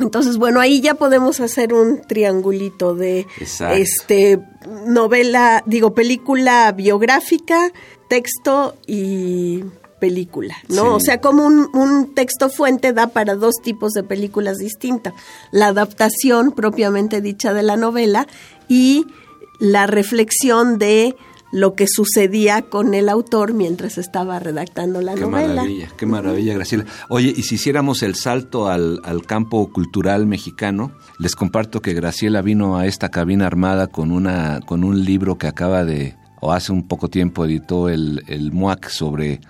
Entonces, 0.00 0.38
bueno, 0.38 0.58
ahí 0.58 0.80
ya 0.80 0.94
podemos 0.94 1.38
hacer 1.38 1.72
un 1.72 2.02
triangulito 2.02 2.96
de 2.96 3.26
este 3.74 4.40
novela, 4.86 5.62
digo, 5.66 5.94
película 5.94 6.72
biográfica, 6.72 7.70
texto 8.08 8.74
y 8.86 9.62
película, 10.00 10.56
¿no? 10.68 10.96
O 10.96 11.00
sea, 11.00 11.20
como 11.20 11.46
un, 11.46 11.68
un, 11.72 12.12
texto 12.14 12.50
fuente 12.50 12.92
da 12.92 13.06
para 13.06 13.36
dos 13.36 13.54
tipos 13.62 13.92
de 13.92 14.02
películas 14.02 14.58
distintas. 14.58 15.14
La 15.52 15.68
adaptación 15.68 16.50
propiamente 16.50 17.20
dicha 17.20 17.54
de 17.54 17.62
la 17.62 17.76
novela 17.76 18.26
y 18.68 19.06
la 19.60 19.86
reflexión 19.86 20.78
de 20.78 21.16
lo 21.54 21.76
que 21.76 21.86
sucedía 21.86 22.62
con 22.62 22.94
el 22.94 23.08
autor 23.08 23.54
mientras 23.54 23.96
estaba 23.96 24.40
redactando 24.40 25.00
la 25.00 25.14
novela. 25.14 25.46
Qué 25.46 25.54
maravilla, 25.54 25.88
qué 25.96 26.06
maravilla, 26.06 26.54
Graciela. 26.54 26.84
Oye, 27.08 27.32
y 27.34 27.44
si 27.44 27.54
hiciéramos 27.54 28.02
el 28.02 28.16
salto 28.16 28.66
al, 28.66 29.00
campo 29.24 29.72
cultural 29.72 30.26
mexicano, 30.26 30.90
les 31.20 31.36
comparto 31.36 31.80
que 31.80 31.94
Graciela 31.94 32.42
vino 32.42 32.76
a 32.76 32.86
esta 32.86 33.08
cabina 33.08 33.46
armada 33.46 33.86
con, 33.86 34.10
una, 34.10 34.62
con 34.66 34.82
un 34.82 35.04
libro 35.04 35.38
que 35.38 35.46
acaba 35.46 35.84
de, 35.84 36.16
o 36.40 36.50
hace 36.52 36.72
un 36.72 36.88
poco 36.88 37.08
tiempo 37.08 37.44
editó 37.44 37.88
el, 37.88 38.24
el 38.26 38.50
MUAC 38.50 38.88
sobre 38.88 39.40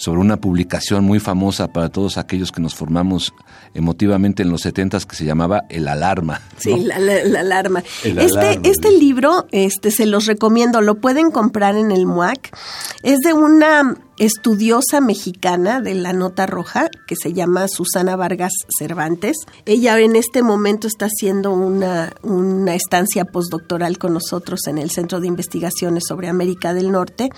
sobre 0.00 0.20
una 0.20 0.38
publicación 0.38 1.04
muy 1.04 1.20
famosa 1.20 1.74
para 1.74 1.90
todos 1.90 2.16
aquellos 2.16 2.52
que 2.52 2.62
nos 2.62 2.74
formamos 2.74 3.34
emotivamente 3.74 4.42
en 4.42 4.48
los 4.48 4.62
setentas 4.62 5.04
que 5.04 5.14
se 5.14 5.26
llamaba 5.26 5.64
El 5.68 5.88
Alarma. 5.88 6.40
Sí, 6.56 6.74
la, 6.74 6.94
alarma. 7.38 7.84
este, 8.02 8.60
este 8.62 8.92
libro, 8.92 9.46
este, 9.52 9.90
se 9.90 10.06
los 10.06 10.24
recomiendo, 10.24 10.80
lo 10.80 10.94
pueden 10.94 11.30
comprar 11.30 11.76
en 11.76 11.90
el 11.90 12.06
MUAC. 12.06 12.56
Es 13.02 13.18
de 13.18 13.34
una 13.34 13.94
estudiosa 14.16 15.02
mexicana 15.02 15.82
de 15.82 15.94
la 15.94 16.14
nota 16.14 16.46
roja 16.46 16.88
que 17.06 17.14
se 17.14 17.34
llama 17.34 17.68
Susana 17.68 18.16
Vargas 18.16 18.52
Cervantes. 18.78 19.36
Ella 19.66 19.98
en 19.98 20.16
este 20.16 20.42
momento 20.42 20.86
está 20.86 21.06
haciendo 21.06 21.52
una, 21.52 22.14
una 22.22 22.74
estancia 22.74 23.26
postdoctoral 23.26 23.98
con 23.98 24.14
nosotros 24.14 24.60
en 24.66 24.78
el 24.78 24.90
Centro 24.90 25.20
de 25.20 25.26
Investigaciones 25.26 26.04
sobre 26.08 26.28
América 26.28 26.72
del 26.72 26.90
Norte 26.90 27.28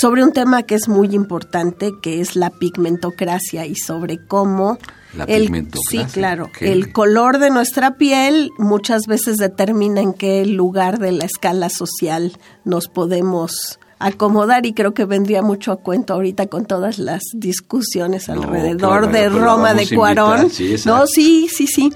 sobre 0.00 0.24
un 0.24 0.32
tema 0.32 0.62
que 0.62 0.76
es 0.76 0.88
muy 0.88 1.14
importante, 1.14 1.92
que 2.00 2.22
es 2.22 2.34
la 2.34 2.48
pigmentocracia 2.48 3.66
y 3.66 3.74
sobre 3.74 4.24
cómo 4.24 4.78
la 5.12 5.24
el, 5.24 5.68
sí, 5.90 6.04
claro, 6.12 6.48
el 6.60 6.92
color 6.92 7.38
de 7.38 7.50
nuestra 7.50 7.96
piel 7.96 8.50
muchas 8.56 9.02
veces 9.06 9.36
determina 9.36 10.00
en 10.00 10.14
qué 10.14 10.46
lugar 10.46 11.00
de 11.00 11.12
la 11.12 11.26
escala 11.26 11.68
social 11.68 12.38
nos 12.64 12.88
podemos 12.88 13.78
acomodar 14.00 14.64
y 14.66 14.72
creo 14.72 14.94
que 14.94 15.04
vendría 15.04 15.42
mucho 15.42 15.72
a 15.72 15.76
cuento 15.76 16.14
ahorita 16.14 16.46
con 16.46 16.64
todas 16.64 16.98
las 16.98 17.22
discusiones 17.34 18.28
alrededor 18.28 19.12
de 19.12 19.28
Roma 19.28 19.74
de 19.74 19.86
Cuarón. 19.94 20.50
sí, 20.50 20.74
no, 20.86 21.06
sí, 21.06 21.48
sí, 21.48 21.66
sí. 21.66 21.92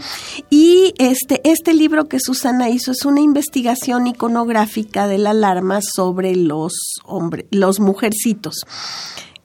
Y 0.51 0.95
este 0.99 1.41
este 1.45 1.73
libro 1.73 2.07
que 2.07 2.21
Susana 2.21 2.69
hizo 2.69 2.93
es 2.93 3.05
una 3.07 3.21
investigación 3.21 4.07
iconográfica 4.07 5.09
de 5.09 5.19
la 5.19 5.31
alarma 5.31 5.81
sobre 5.83 6.37
los 6.37 6.75
hombres, 7.07 7.47
los 7.51 7.81
mujercitos, 7.81 8.67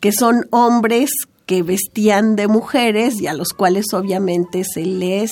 que 0.01 0.11
son 0.11 0.45
hombres 0.51 1.09
que 1.45 1.63
vestían 1.63 2.35
de 2.35 2.47
mujeres 2.47 3.19
y 3.21 3.27
a 3.27 3.33
los 3.33 3.53
cuales 3.53 3.93
obviamente 3.93 4.63
se 4.65 4.85
les 4.85 5.31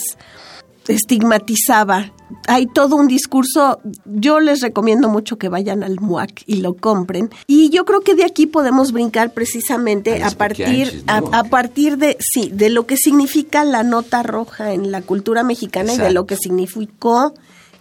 estigmatizaba. 0.88 2.12
Hay 2.48 2.68
todo 2.68 2.96
un 2.96 3.08
discurso, 3.08 3.80
yo 4.06 4.40
les 4.40 4.62
recomiendo 4.62 5.08
mucho 5.10 5.38
que 5.38 5.50
vayan 5.50 5.84
al 5.84 6.00
MUAC 6.00 6.44
y 6.46 6.58
lo 6.58 6.76
compren. 6.76 7.30
Y 7.48 7.70
yo 7.70 7.86
creo 7.86 8.02
que 8.02 8.16
de 8.16 8.26
aquí 8.26 8.48
podemos 8.48 8.92
brincar 8.92 9.34
precisamente 9.34 10.24
a, 10.24 10.32
partir, 10.32 11.04
a, 11.08 11.44
partir 11.46 11.98
de, 11.98 12.18
sí, 12.20 12.50
de 12.54 12.70
lo 12.70 12.86
que 12.86 12.98
significa 12.98 13.64
la 13.64 13.84
nota 13.84 14.24
roja 14.24 14.74
en 14.74 14.92
la 14.92 15.02
cultura 15.02 15.44
mexicana 15.44 15.94
y 15.94 15.98
de 15.98 16.12
lo 16.12 16.26
que 16.26 16.36
significó 16.36 17.34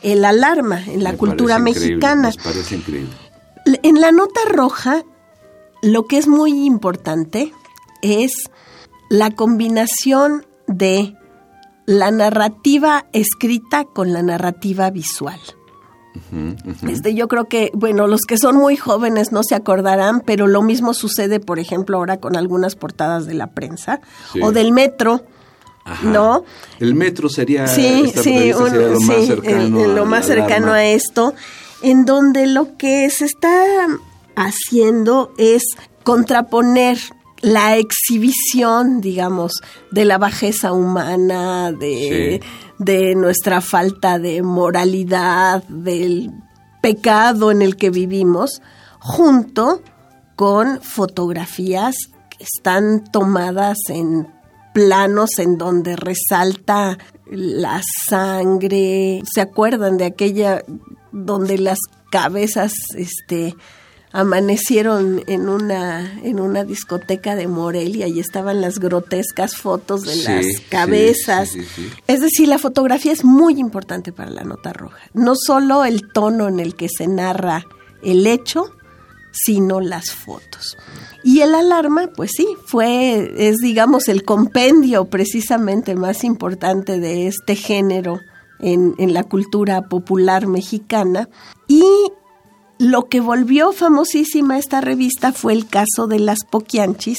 el 0.02 0.24
alarma 0.24 0.84
en 0.84 1.02
la 1.02 1.16
cultura 1.16 1.58
mexicana. 1.58 2.30
parece 2.42 2.76
increíble. 2.76 3.10
En 3.82 4.00
la 4.00 4.12
nota 4.12 4.40
roja, 4.48 5.02
lo 5.82 6.06
que 6.06 6.18
es 6.18 6.28
muy 6.28 6.64
importante 6.64 7.52
es 8.02 8.50
la 9.08 9.32
combinación 9.32 10.46
de 10.68 11.16
la 11.86 12.10
narrativa 12.10 13.06
escrita 13.12 13.84
con 13.84 14.12
la 14.12 14.22
narrativa 14.22 14.90
visual. 14.90 15.40
Este, 16.88 17.14
yo 17.14 17.28
creo 17.28 17.44
que, 17.44 17.70
bueno, 17.74 18.06
los 18.06 18.22
que 18.22 18.38
son 18.38 18.56
muy 18.56 18.76
jóvenes 18.76 19.32
no 19.32 19.42
se 19.42 19.54
acordarán, 19.54 20.22
pero 20.24 20.46
lo 20.46 20.62
mismo 20.62 20.94
sucede, 20.94 21.40
por 21.40 21.58
ejemplo, 21.58 21.98
ahora 21.98 22.18
con 22.18 22.36
algunas 22.36 22.74
portadas 22.74 23.26
de 23.26 23.34
la 23.34 23.48
prensa 23.48 24.00
o 24.42 24.52
del 24.52 24.72
metro. 24.72 25.22
¿No? 26.02 26.44
El 26.80 26.96
metro 26.96 27.28
sería, 27.28 27.68
sí, 27.68 28.12
sí, 28.12 28.50
lo 28.52 28.98
más 29.00 29.26
cercano, 29.26 29.86
lo 29.86 30.04
más 30.04 30.26
cercano 30.26 30.72
a 30.72 30.84
esto, 30.84 31.32
en 31.80 32.04
donde 32.04 32.48
lo 32.48 32.76
que 32.76 33.08
se 33.10 33.24
está 33.24 33.64
haciendo 34.34 35.32
es 35.38 35.62
contraponer 36.02 36.98
la 37.46 37.76
exhibición, 37.76 39.00
digamos, 39.00 39.52
de 39.92 40.04
la 40.04 40.18
bajeza 40.18 40.72
humana, 40.72 41.70
de, 41.70 42.42
de 42.80 43.14
nuestra 43.14 43.60
falta 43.60 44.18
de 44.18 44.42
moralidad, 44.42 45.62
del 45.68 46.32
pecado 46.82 47.52
en 47.52 47.62
el 47.62 47.76
que 47.76 47.90
vivimos, 47.90 48.60
junto 48.98 49.80
con 50.34 50.80
fotografías 50.82 51.94
que 52.36 52.42
están 52.42 53.04
tomadas 53.12 53.78
en 53.90 54.26
planos 54.74 55.38
en 55.38 55.56
donde 55.56 55.94
resalta 55.94 56.98
la 57.30 57.80
sangre. 58.08 59.22
¿Se 59.32 59.40
acuerdan 59.40 59.98
de 59.98 60.06
aquella 60.06 60.64
donde 61.12 61.58
las 61.58 61.78
cabezas 62.10 62.72
este 62.96 63.54
amanecieron 64.12 65.22
en 65.26 65.48
una 65.48 66.20
en 66.22 66.40
una 66.40 66.64
discoteca 66.64 67.34
de 67.34 67.48
Morelia 67.48 68.06
y 68.06 68.20
estaban 68.20 68.60
las 68.60 68.78
grotescas 68.78 69.56
fotos 69.56 70.02
de 70.02 70.16
las 70.16 70.46
cabezas. 70.70 71.50
es 72.06 72.20
decir, 72.20 72.48
la 72.48 72.58
fotografía 72.58 73.12
es 73.12 73.24
muy 73.24 73.58
importante 73.58 74.12
para 74.12 74.30
la 74.30 74.44
nota 74.44 74.72
roja. 74.72 74.98
No 75.12 75.34
solo 75.36 75.84
el 75.84 76.12
tono 76.12 76.48
en 76.48 76.60
el 76.60 76.76
que 76.76 76.88
se 76.88 77.06
narra 77.08 77.64
el 78.02 78.26
hecho, 78.26 78.70
sino 79.32 79.80
las 79.80 80.12
fotos. 80.12 80.76
Y 81.22 81.40
el 81.40 81.54
alarma, 81.54 82.08
pues 82.14 82.32
sí, 82.36 82.46
fue, 82.64 83.32
es 83.36 83.56
digamos 83.56 84.08
el 84.08 84.24
compendio 84.24 85.06
precisamente 85.06 85.94
más 85.94 86.24
importante 86.24 87.00
de 87.00 87.26
este 87.26 87.54
género 87.54 88.20
en, 88.60 88.94
en 88.98 89.12
la 89.12 89.24
cultura 89.24 89.82
popular 89.82 90.46
mexicana. 90.46 91.28
Y 91.68 91.84
lo 92.78 93.08
que 93.08 93.20
volvió 93.20 93.72
famosísima 93.72 94.58
esta 94.58 94.80
revista 94.80 95.32
fue 95.32 95.52
el 95.52 95.66
caso 95.66 96.06
de 96.06 96.18
las 96.18 96.38
Poquianchis, 96.48 97.18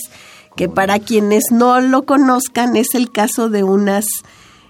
que 0.56 0.70
para 0.70 1.00
quienes 1.00 1.46
no 1.52 1.80
lo 1.82 2.04
conozcan 2.04 2.76
es 2.76 2.96
el 2.96 3.12
caso 3.12 3.50
de 3.50 3.64
unas 3.64 4.06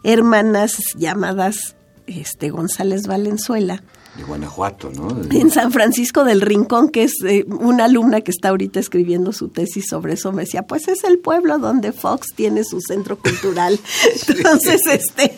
hermanas 0.03 0.77
llamadas 0.95 1.75
este, 2.07 2.49
González 2.49 3.07
Valenzuela. 3.07 3.83
De 4.15 4.23
Guanajuato, 4.23 4.89
¿no? 4.89 5.09
En 5.31 5.51
San 5.51 5.71
Francisco 5.71 6.23
del 6.23 6.41
Rincón, 6.41 6.89
que 6.89 7.03
es 7.03 7.13
eh, 7.23 7.45
una 7.47 7.85
alumna 7.85 8.21
que 8.21 8.31
está 8.31 8.49
ahorita 8.49 8.79
escribiendo 8.79 9.31
su 9.31 9.49
tesis 9.49 9.85
sobre 9.87 10.13
eso, 10.13 10.31
me 10.31 10.43
decía, 10.43 10.63
pues 10.63 10.87
es 10.87 11.03
el 11.03 11.19
pueblo 11.19 11.59
donde 11.59 11.91
Fox 11.91 12.29
tiene 12.35 12.63
su 12.63 12.81
centro 12.81 13.17
cultural. 13.17 13.79
Entonces, 14.27 14.81
este, 14.87 15.37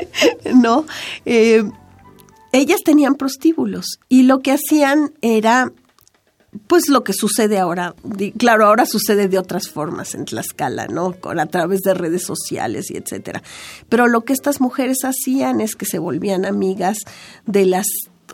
¿no? 0.54 0.86
Eh, 1.24 1.62
ellas 2.58 2.80
tenían 2.84 3.14
prostíbulos 3.14 3.98
y 4.08 4.22
lo 4.24 4.40
que 4.40 4.52
hacían 4.52 5.12
era 5.20 5.72
pues 6.66 6.88
lo 6.88 7.04
que 7.04 7.12
sucede 7.12 7.58
ahora, 7.58 7.94
claro, 8.38 8.66
ahora 8.66 8.86
sucede 8.86 9.28
de 9.28 9.38
otras 9.38 9.68
formas 9.68 10.14
en 10.14 10.24
Tlaxcala, 10.24 10.86
¿no? 10.86 11.12
Con, 11.12 11.38
a 11.38 11.46
través 11.46 11.82
de 11.82 11.94
redes 11.94 12.22
sociales 12.22 12.90
y 12.90 12.96
etcétera. 12.96 13.42
Pero 13.88 14.08
lo 14.08 14.22
que 14.22 14.32
estas 14.32 14.60
mujeres 14.60 14.98
hacían 15.04 15.60
es 15.60 15.74
que 15.74 15.86
se 15.86 15.98
volvían 15.98 16.44
amigas 16.46 16.98
de 17.44 17.66
las 17.66 17.86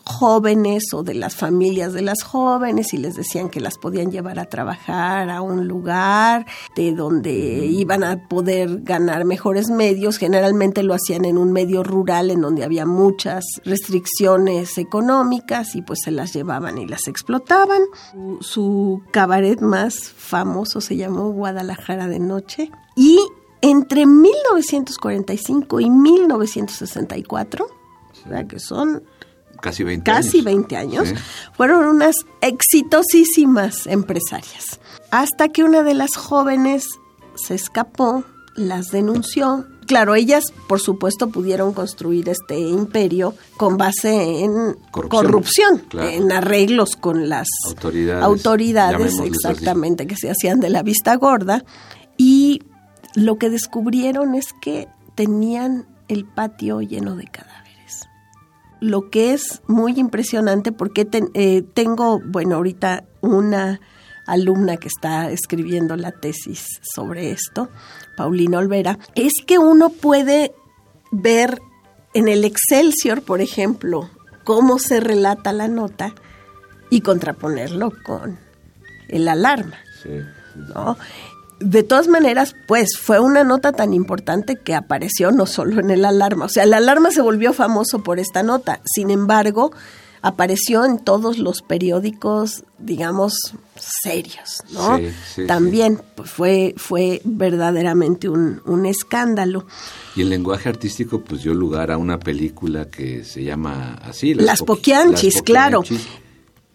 jóvenes 0.04 0.92
o 0.92 1.02
de 1.02 1.14
las 1.14 1.36
familias 1.36 1.92
de 1.92 2.02
las 2.02 2.22
jóvenes 2.22 2.92
y 2.92 2.98
les 2.98 3.14
decían 3.14 3.48
que 3.48 3.60
las 3.60 3.78
podían 3.78 4.10
llevar 4.10 4.38
a 4.38 4.46
trabajar 4.46 5.30
a 5.30 5.42
un 5.42 5.68
lugar 5.68 6.46
de 6.76 6.92
donde 6.92 7.32
iban 7.32 8.04
a 8.04 8.28
poder 8.28 8.82
ganar 8.82 9.24
mejores 9.24 9.70
medios. 9.70 10.18
Generalmente 10.18 10.82
lo 10.82 10.94
hacían 10.94 11.24
en 11.24 11.38
un 11.38 11.52
medio 11.52 11.82
rural 11.82 12.30
en 12.30 12.40
donde 12.40 12.64
había 12.64 12.86
muchas 12.86 13.44
restricciones 13.64 14.78
económicas 14.78 15.74
y 15.74 15.82
pues 15.82 16.00
se 16.04 16.10
las 16.10 16.32
llevaban 16.32 16.78
y 16.78 16.86
las 16.86 17.08
explotaban. 17.08 17.82
Su 18.40 19.02
cabaret 19.10 19.60
más 19.60 19.98
famoso 19.98 20.80
se 20.80 20.96
llamó 20.96 21.30
Guadalajara 21.32 22.08
de 22.08 22.18
Noche 22.18 22.70
y 22.96 23.18
entre 23.60 24.06
1945 24.06 25.80
y 25.80 25.88
1964, 25.88 27.64
o 27.64 28.28
sea 28.28 28.46
que 28.48 28.58
son 28.58 29.04
casi 29.62 29.84
20 29.84 30.04
casi 30.04 30.38
años. 30.38 30.44
20 30.44 30.76
años, 30.76 31.14
fueron 31.56 31.86
unas 31.86 32.16
exitosísimas 32.42 33.86
empresarias. 33.86 34.80
Hasta 35.10 35.48
que 35.48 35.64
una 35.64 35.82
de 35.82 35.94
las 35.94 36.16
jóvenes 36.16 36.84
se 37.34 37.54
escapó, 37.54 38.24
las 38.54 38.88
denunció. 38.88 39.66
Claro, 39.86 40.14
ellas, 40.14 40.44
por 40.68 40.80
supuesto, 40.80 41.28
pudieron 41.28 41.72
construir 41.72 42.28
este 42.28 42.58
imperio 42.58 43.34
con 43.56 43.76
base 43.76 44.44
en 44.44 44.76
corrupción, 44.90 45.82
en 45.92 46.30
arreglos 46.32 46.96
con 46.96 47.28
las 47.28 47.48
autoridades, 47.66 48.24
autoridades 48.24 49.18
exactamente, 49.20 50.06
que 50.06 50.16
se 50.16 50.30
hacían 50.30 50.60
de 50.60 50.70
la 50.70 50.82
vista 50.82 51.14
gorda. 51.16 51.64
Y 52.16 52.62
lo 53.14 53.38
que 53.38 53.50
descubrieron 53.50 54.34
es 54.34 54.46
que 54.60 54.88
tenían 55.14 55.86
el 56.08 56.24
patio 56.24 56.80
lleno 56.80 57.16
de 57.16 57.24
cadáveres 57.24 57.61
lo 58.82 59.10
que 59.10 59.32
es 59.32 59.62
muy 59.68 59.98
impresionante 59.98 60.72
porque 60.72 61.06
eh, 61.34 61.62
tengo, 61.72 62.20
bueno, 62.24 62.56
ahorita 62.56 63.04
una 63.20 63.80
alumna 64.26 64.76
que 64.76 64.88
está 64.88 65.30
escribiendo 65.30 65.96
la 65.96 66.10
tesis 66.10 66.80
sobre 66.82 67.30
esto, 67.30 67.68
Paulina 68.16 68.58
Olvera, 68.58 68.98
es 69.14 69.34
que 69.46 69.58
uno 69.58 69.90
puede 69.90 70.52
ver 71.12 71.60
en 72.12 72.26
el 72.26 72.44
Excelsior, 72.44 73.22
por 73.22 73.40
ejemplo, 73.40 74.10
cómo 74.42 74.80
se 74.80 74.98
relata 74.98 75.52
la 75.52 75.68
nota 75.68 76.12
y 76.90 77.02
contraponerlo 77.02 77.92
con 78.04 78.36
el 79.08 79.28
alarma. 79.28 79.76
Sí, 80.02 80.10
¿no? 80.74 80.96
De 81.62 81.82
todas 81.82 82.08
maneras, 82.08 82.54
pues 82.66 82.98
fue 82.98 83.20
una 83.20 83.44
nota 83.44 83.72
tan 83.72 83.94
importante 83.94 84.56
que 84.56 84.74
apareció 84.74 85.30
no 85.30 85.46
solo 85.46 85.80
en 85.80 85.90
el 85.90 86.04
alarma, 86.04 86.46
o 86.46 86.48
sea, 86.48 86.64
el 86.64 86.74
alarma 86.74 87.10
se 87.10 87.22
volvió 87.22 87.52
famoso 87.52 88.02
por 88.02 88.18
esta 88.18 88.42
nota, 88.42 88.80
sin 88.84 89.10
embargo, 89.10 89.72
apareció 90.22 90.84
en 90.84 90.98
todos 90.98 91.38
los 91.38 91.62
periódicos, 91.62 92.64
digamos, 92.78 93.34
serios, 93.76 94.62
¿no? 94.70 95.00
También 95.46 96.00
pues, 96.14 96.30
fue, 96.30 96.74
fue 96.76 97.20
verdaderamente 97.24 98.28
un, 98.28 98.62
un, 98.64 98.86
escándalo. 98.86 99.66
Y 100.14 100.22
el 100.22 100.30
lenguaje 100.30 100.68
artístico 100.68 101.22
pues 101.22 101.42
dio 101.42 101.54
lugar 101.54 101.90
a 101.90 101.98
una 101.98 102.20
película 102.20 102.88
que 102.88 103.24
se 103.24 103.42
llama 103.42 103.94
así. 104.02 104.34
Las, 104.34 104.62
Poquianchis, 104.62 105.42
claro. 105.42 105.82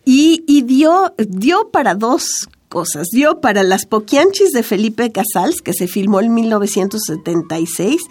Y, 0.03 0.43
y 0.47 0.61
dio, 0.63 1.13
dio 1.17 1.69
para 1.71 1.95
dos 1.95 2.49
cosas. 2.67 3.07
Dio 3.11 3.41
para 3.41 3.63
Las 3.63 3.85
Poquianchis 3.85 4.51
de 4.51 4.63
Felipe 4.63 5.11
Casals, 5.11 5.61
que 5.61 5.73
se 5.73 5.87
filmó 5.87 6.21
en 6.21 6.33
1976, 6.33 8.01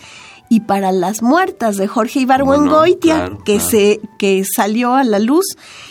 y 0.48 0.60
para 0.60 0.92
Las 0.92 1.22
Muertas 1.22 1.76
de 1.76 1.88
Jorge 1.88 2.20
Ibargüengoitia, 2.20 3.36
que, 3.44 3.60
Se, 3.60 4.00
que 4.18 4.44
salió 4.44 4.94
a 4.94 5.04
la 5.04 5.18
luz 5.18 5.44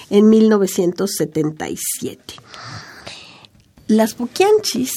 en 0.10 0.30
1977. 0.30 2.36
Las 3.88 4.13
Poquianchis 4.13 4.93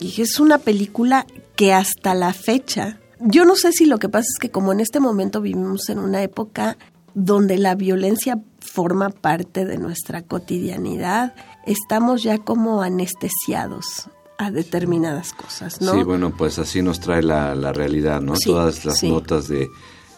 es 0.00 0.40
una 0.40 0.58
película 0.58 1.26
que 1.56 1.72
hasta 1.72 2.14
la 2.14 2.32
fecha, 2.32 2.98
yo 3.20 3.44
no 3.44 3.56
sé 3.56 3.72
si 3.72 3.86
lo 3.86 3.98
que 3.98 4.08
pasa 4.08 4.26
es 4.32 4.38
que 4.40 4.50
como 4.50 4.72
en 4.72 4.80
este 4.80 5.00
momento 5.00 5.40
vivimos 5.40 5.88
en 5.88 5.98
una 5.98 6.22
época 6.22 6.76
donde 7.14 7.58
la 7.58 7.74
violencia 7.74 8.38
forma 8.58 9.10
parte 9.10 9.64
de 9.64 9.78
nuestra 9.78 10.22
cotidianidad, 10.22 11.34
estamos 11.66 12.22
ya 12.22 12.38
como 12.38 12.82
anestesiados 12.82 14.10
a 14.38 14.50
determinadas 14.50 15.32
cosas, 15.32 15.80
¿no? 15.80 15.94
Sí, 15.94 16.02
bueno, 16.02 16.34
pues 16.36 16.58
así 16.58 16.80
nos 16.82 17.00
trae 17.00 17.22
la, 17.22 17.72
realidad, 17.72 18.20
¿no? 18.20 18.34
Todas 18.42 18.84
las 18.84 19.02
notas 19.02 19.48
de 19.48 19.68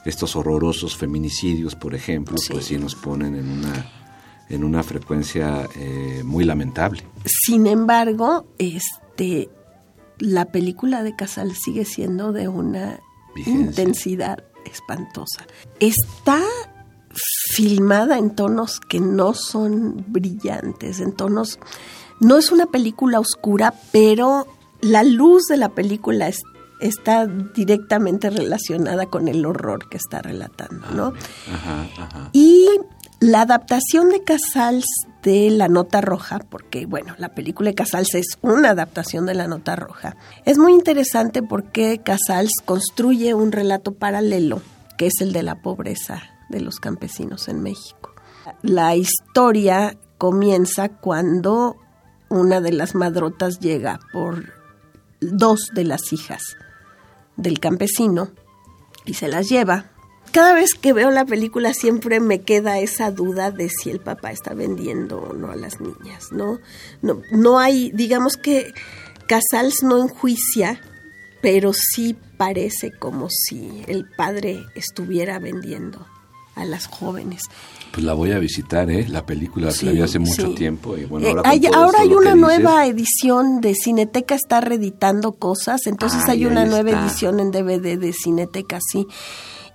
estos 0.04 0.36
horrorosos 0.36 0.96
feminicidios, 0.96 1.74
por 1.74 1.94
ejemplo, 1.94 2.36
pues 2.50 2.66
sí 2.66 2.78
nos 2.78 2.94
ponen 2.94 3.34
en 3.36 3.50
una 3.50 3.90
en 4.50 4.64
una 4.64 4.82
frecuencia 4.82 5.68
eh, 5.76 6.22
muy 6.24 6.44
lamentable. 6.44 7.04
Sin 7.24 7.68
embargo, 7.68 8.46
este 8.58 9.48
la 10.18 10.46
película 10.46 11.02
de 11.02 11.16
Casal 11.16 11.54
sigue 11.54 11.84
siendo 11.84 12.32
de 12.32 12.48
una 12.48 13.00
intensidad 13.46 14.44
espantosa. 14.66 15.46
Está 15.78 16.42
filmada 17.50 18.18
en 18.18 18.34
tonos 18.34 18.80
que 18.80 19.00
no 19.00 19.34
son 19.34 20.04
brillantes, 20.08 21.00
en 21.00 21.12
tonos... 21.12 21.58
No 22.20 22.36
es 22.36 22.52
una 22.52 22.66
película 22.66 23.18
oscura, 23.18 23.72
pero 23.92 24.46
la 24.82 25.02
luz 25.02 25.46
de 25.46 25.56
la 25.56 25.70
película 25.70 26.30
está 26.80 27.26
directamente 27.26 28.30
relacionada 28.30 29.06
con 29.06 29.28
el 29.28 29.44
horror 29.46 29.88
que 29.88 29.96
está 29.96 30.20
relatando, 30.22 30.86
¿no? 30.90 31.12
Y 32.32 32.68
La 33.20 33.42
adaptación 33.42 34.08
de 34.08 34.22
Casals 34.22 34.86
de 35.22 35.50
La 35.50 35.68
Nota 35.68 36.00
Roja, 36.00 36.40
porque 36.48 36.86
bueno, 36.86 37.14
la 37.18 37.34
película 37.34 37.70
de 37.70 37.74
Casals 37.74 38.14
es 38.14 38.38
una 38.40 38.70
adaptación 38.70 39.26
de 39.26 39.34
La 39.34 39.46
Nota 39.46 39.76
Roja, 39.76 40.16
es 40.46 40.56
muy 40.56 40.72
interesante 40.72 41.42
porque 41.42 42.00
Casals 42.02 42.52
construye 42.64 43.34
un 43.34 43.52
relato 43.52 43.92
paralelo, 43.92 44.62
que 44.96 45.06
es 45.08 45.20
el 45.20 45.32
de 45.34 45.42
la 45.42 45.56
pobreza 45.56 46.22
de 46.50 46.60
los 46.60 46.80
campesinos 46.80 47.48
en 47.48 47.62
México. 47.62 48.12
La 48.62 48.94
historia 48.96 49.96
comienza 50.18 50.90
cuando 50.90 51.76
una 52.28 52.60
de 52.60 52.72
las 52.72 52.94
madrotas 52.94 53.58
llega 53.60 53.98
por 54.12 54.52
dos 55.20 55.70
de 55.74 55.84
las 55.84 56.12
hijas 56.12 56.42
del 57.36 57.58
campesino 57.58 58.30
y 59.06 59.14
se 59.14 59.28
las 59.28 59.48
lleva 59.48 59.90
cada 60.32 60.54
vez 60.54 60.74
que 60.74 60.92
veo 60.92 61.10
la 61.10 61.24
película 61.24 61.74
siempre 61.74 62.20
me 62.20 62.42
queda 62.42 62.78
esa 62.78 63.10
duda 63.10 63.50
de 63.50 63.68
si 63.68 63.90
el 63.90 63.98
papá 63.98 64.30
está 64.30 64.54
vendiendo 64.54 65.20
o 65.20 65.32
no 65.32 65.50
a 65.50 65.56
las 65.56 65.80
niñas, 65.80 66.30
¿no? 66.30 66.60
No, 67.32 67.58
hay, 67.58 67.90
digamos 67.92 68.36
que 68.36 68.72
Casals 69.26 69.82
no 69.82 69.98
enjuicia, 69.98 70.80
pero 71.42 71.72
sí 71.72 72.16
parece 72.36 72.92
como 72.96 73.28
si 73.28 73.82
el 73.88 74.08
padre 74.16 74.64
estuviera 74.76 75.40
vendiendo 75.40 76.06
a 76.54 76.64
las 76.64 76.86
jóvenes. 76.86 77.42
Pues 77.92 78.04
la 78.04 78.14
voy 78.14 78.32
a 78.32 78.38
visitar, 78.38 78.90
¿eh? 78.90 79.08
La 79.08 79.26
película 79.26 79.70
la 79.82 79.90
vi 79.92 80.00
hace 80.00 80.18
mucho 80.18 80.54
tiempo. 80.54 80.96
Y 80.96 81.04
bueno, 81.06 81.28
ahora, 81.28 81.42
hay, 81.44 81.66
ahora 81.66 82.00
hay 82.00 82.12
una 82.12 82.34
nueva 82.34 82.86
edición 82.86 83.60
de 83.60 83.74
Cineteca, 83.74 84.34
está 84.34 84.60
reeditando 84.60 85.32
cosas, 85.32 85.86
entonces 85.86 86.28
hay 86.28 86.46
una 86.46 86.64
nueva 86.64 86.90
edición 86.90 87.40
en 87.40 87.50
DVD 87.50 87.98
de 87.98 88.12
Cineteca, 88.12 88.78
sí. 88.80 89.06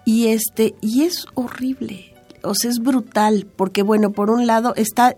Y 0.05 0.27
este, 0.27 0.75
y 0.81 1.03
es 1.03 1.25
horrible. 1.33 2.13
O 2.43 2.53
sea, 2.53 2.69
es 2.69 2.79
brutal, 2.79 3.47
porque 3.55 3.81
bueno, 3.81 4.11
por 4.11 4.29
un 4.29 4.45
lado 4.45 4.73
está, 4.75 5.15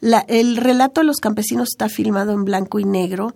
la, 0.00 0.20
el 0.20 0.56
relato 0.56 1.02
de 1.02 1.06
los 1.06 1.18
campesinos 1.18 1.68
está 1.72 1.88
filmado 1.88 2.32
en 2.32 2.44
blanco 2.44 2.78
y 2.78 2.84
negro, 2.84 3.34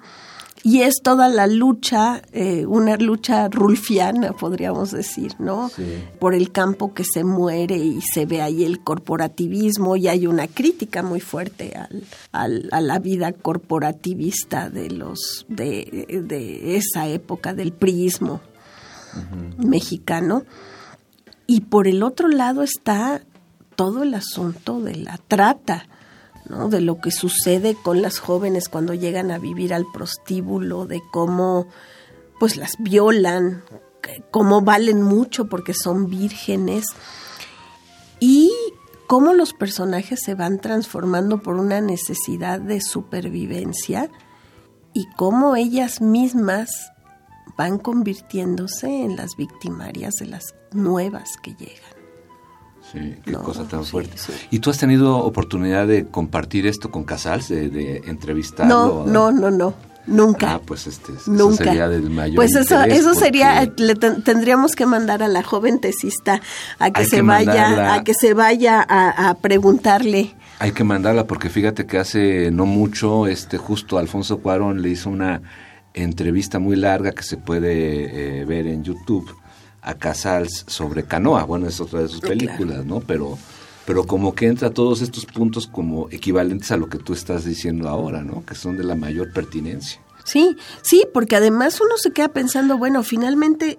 y 0.67 0.81
es 0.81 1.03
toda 1.03 1.29
la 1.29 1.47
lucha, 1.47 2.23
eh, 2.33 2.65
una 2.65 2.97
lucha 2.97 3.49
rulfiana, 3.49 4.33
podríamos 4.33 4.93
decir, 4.93 5.35
¿no? 5.39 5.71
Por 6.19 6.35
el 6.35 6.53
campo 6.53 6.95
que 6.95 7.05
se 7.05 7.23
muere 7.23 7.77
y 7.77 8.01
se 8.01 8.25
ve 8.25 8.41
ahí 8.41 8.65
el 8.65 8.81
corporativismo 8.81 9.95
y 9.97 10.09
hay 10.09 10.27
una 10.27 10.49
crítica 10.49 11.03
muy 11.03 11.21
fuerte 11.21 11.75
al, 12.33 12.69
a 12.73 12.81
la 12.81 12.99
vida 12.99 13.33
corporativista 13.33 14.71
de 14.71 14.89
los 14.89 15.45
de, 15.49 16.23
de 16.27 16.77
esa 16.79 17.09
época 17.09 17.53
del 17.53 17.75
prismo 17.75 18.41
mexicano. 19.59 20.45
Y 21.47 21.61
por 21.61 21.87
el 21.87 22.03
otro 22.03 22.29
lado 22.29 22.63
está 22.63 23.23
todo 23.77 24.03
el 24.03 24.15
asunto 24.15 24.81
de 24.81 24.97
la 24.97 25.19
trata, 25.29 25.87
¿no? 26.49 26.69
de 26.69 26.81
lo 26.81 27.01
que 27.01 27.11
sucede 27.11 27.75
con 27.75 28.03
las 28.03 28.19
jóvenes 28.19 28.69
cuando 28.69 28.95
llegan 28.95 29.31
a 29.31 29.39
vivir 29.39 29.75
al 29.75 29.87
prostíbulo, 29.93 30.87
de 30.87 31.03
cómo 31.13 31.69
pues 32.39 32.57
las 32.57 32.77
violan, 32.79 33.63
cómo 34.31 34.61
valen 34.61 35.03
mucho 35.03 35.49
porque 35.49 35.75
son 35.75 36.09
vírgenes 36.09 36.85
y 38.21 38.53
cómo 39.07 39.33
los 39.33 39.53
personajes 39.53 40.21
se 40.25 40.35
van 40.35 40.61
transformando 40.61 41.43
por 41.43 41.57
una 41.57 41.81
necesidad 41.81 42.61
de 42.61 42.81
supervivencia 42.81 44.11
y 44.93 45.07
cómo 45.17 45.57
ellas 45.57 46.01
mismas 46.01 46.71
van 47.57 47.79
convirtiéndose 47.79 49.05
en 49.05 49.17
las 49.17 49.37
victimarias 49.37 50.15
de 50.15 50.27
las 50.27 50.55
nuevas 50.73 51.37
que 51.43 51.55
llegan. 51.55 52.04
Sí, 52.93 53.17
qué 53.25 53.33
cosa 53.33 53.65
tan 53.65 53.85
fuerte. 53.85 54.17
¿Y 54.51 54.59
tú 54.61 54.71
has 54.71 54.79
tenido 54.79 55.19
oportunidad 55.19 55.87
de 55.87 56.07
compartir 56.07 56.67
esto 56.67 56.91
con 56.91 57.05
Casals, 57.05 57.49
de, 57.49 57.69
de 57.69 58.03
entrevistarlo? 58.07 59.05
No, 59.07 59.31
no, 59.31 59.33
no, 59.33 59.51
no. 59.51 59.75
Nunca. 60.07 60.55
Ah, 60.55 60.61
pues 60.65 60.87
este, 60.87 61.13
Nunca. 61.27 61.65
sería 61.65 61.89
del 61.89 62.11
mayor 62.11 62.37
Pues 62.37 62.55
eso, 62.55 62.83
eso 62.85 63.15
sería, 63.15 63.73
le 63.77 63.95
tendríamos 63.95 64.75
que 64.75 64.85
mandar 64.85 65.23
a 65.23 65.29
la 65.29 65.43
joven 65.43 65.81
tesista 65.81 66.43
a 66.79 66.91
que 66.91 67.07
se 67.07 67.23
vaya, 67.23 67.95
a 67.95 68.05
que 68.05 68.13
se 68.13 68.35
vaya 68.35 68.85
a, 68.87 69.31
a, 69.31 69.35
preguntarle. 69.35 70.35
Hay 70.59 70.73
que 70.73 70.85
mandarla 70.85 71.27
porque 71.27 71.49
fíjate 71.49 71.87
que 71.87 71.99
hace 71.99 72.51
no 72.51 72.67
mucho, 72.67 73.27
este, 73.27 73.57
justo 73.57 73.97
Alfonso 73.97 74.39
Cuarón 74.39 74.83
le 74.83 74.91
hizo 74.91 75.09
una 75.09 75.41
entrevista 75.95 76.59
muy 76.59 76.77
larga 76.77 77.13
que 77.13 77.23
se 77.23 77.39
puede 77.39 78.41
eh, 78.41 78.45
ver 78.45 78.67
en 78.67 78.85
YouTube 78.85 79.35
a 79.85 79.95
Casals 79.95 80.65
sobre 80.67 81.05
Canoa. 81.05 81.45
Bueno, 81.45 81.69
es 81.69 81.81
otra 81.81 82.01
de 82.01 82.09
sus 82.09 82.21
películas, 82.21 82.85
¿no? 82.85 83.01
Pero, 83.01 83.39
pero 83.87 84.07
como 84.07 84.35
que 84.35 84.47
entra 84.47 84.71
todos 84.71 85.03
estos 85.03 85.27
puntos 85.27 85.67
como 85.67 86.09
equivalentes 86.11 86.71
a 86.73 86.77
lo 86.77 86.89
que 86.89 86.99
tú 86.99 87.13
estás 87.13 87.45
diciendo 87.45 87.89
ahora, 87.89 88.23
¿no? 88.23 88.45
Que 88.45 88.55
son 88.55 88.77
de 88.77 88.85
la 88.85 88.95
mayor 88.95 89.33
pertinencia. 89.33 90.01
Sí, 90.25 90.57
sí, 90.83 91.07
porque 91.13 91.37
además 91.37 91.81
uno 91.81 91.97
se 91.99 92.13
queda 92.13 92.29
pensando, 92.29 92.79
bueno, 92.79 93.03
finalmente 93.03 93.79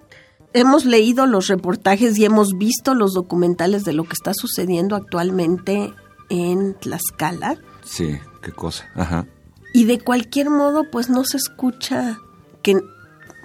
hemos 0.54 0.86
leído 0.86 1.26
los 1.26 1.48
reportajes 1.48 2.18
y 2.18 2.26
hemos 2.26 2.58
visto 2.58 2.94
los 2.94 3.14
documentales 3.14 3.84
de 3.84 3.94
lo 3.94 4.04
que 4.04 4.14
está 4.14 4.34
sucediendo 4.34 4.96
actualmente 4.96 5.92
en 6.30 6.76
Tlaxcala. 6.76 7.58
Sí, 7.84 8.18
qué 8.42 8.52
cosa. 8.52 8.88
Ajá. 8.96 9.28
Y 9.74 9.86
de 9.86 10.00
cualquier 10.00 10.50
modo, 10.52 10.90
pues 10.90 11.10
no 11.10 11.26
se 11.26 11.38
escucha 11.38 12.20
que 12.62 12.80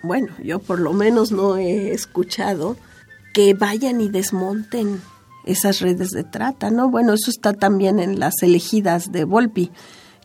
bueno, 0.02 0.28
yo 0.42 0.58
por 0.58 0.80
lo 0.80 0.92
menos 0.92 1.32
no 1.32 1.56
he 1.56 1.92
escuchado 1.92 2.76
que 3.34 3.54
vayan 3.54 4.00
y 4.00 4.08
desmonten 4.08 5.00
esas 5.44 5.80
redes 5.80 6.10
de 6.10 6.24
trata, 6.24 6.70
¿no? 6.70 6.90
Bueno, 6.90 7.14
eso 7.14 7.30
está 7.30 7.52
también 7.52 7.98
en 7.98 8.18
las 8.18 8.34
elegidas 8.42 9.12
de 9.12 9.24
Volpi, 9.24 9.70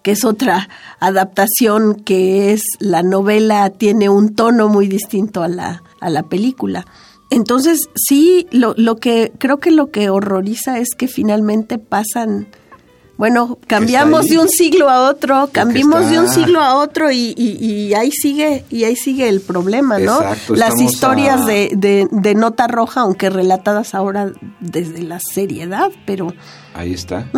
que 0.04 0.12
es 0.12 0.26
otra 0.26 0.70
adaptación 1.00 1.96
que 1.96 2.52
es 2.52 2.62
la 2.80 3.04
novela 3.04 3.70
tiene 3.72 4.10
un 4.10 4.36
tono 4.36 4.70
muy 4.70 4.88
distinto 4.88 5.44
a 5.44 5.48
la, 5.48 5.84
a 6.00 6.10
la 6.10 6.24
película. 6.24 6.86
Entonces, 7.32 7.90
sí, 7.96 8.48
lo, 8.52 8.76
lo 8.78 8.98
que 8.98 9.32
creo 9.40 9.58
que 9.60 9.72
lo 9.72 9.90
que 9.90 10.10
horroriza 10.10 10.80
es 10.80 10.90
que 10.96 11.08
finalmente 11.08 11.80
pasan 11.80 12.48
bueno, 13.18 13.58
cambiamos 13.68 14.26
de 14.26 14.38
un 14.38 14.50
siglo 14.50 14.90
a 14.90 15.10
otro, 15.10 15.50
cambiamos 15.52 16.10
de 16.10 16.20
un 16.20 16.28
siglo 16.28 16.60
a 16.60 16.76
otro 16.76 17.12
y, 17.12 17.94
ahí 17.94 18.12
sigue 18.12 18.66
y 18.70 18.84
ahí 18.84 18.96
sigue 18.96 19.30
el 19.30 19.40
problema, 19.40 20.00
¿no? 20.00 20.20
Las 20.50 20.80
historias 20.82 21.46
de, 21.46 22.08
de, 22.12 22.36
nota 22.36 22.68
roja, 22.68 23.02
aunque 23.02 23.30
relatadas 23.30 23.96
ahora 23.96 24.32
desde 24.60 25.02
la 25.04 25.20
seriedad, 25.20 25.92
pero 26.06 26.34
ahí 26.74 26.94
está. 26.94 27.30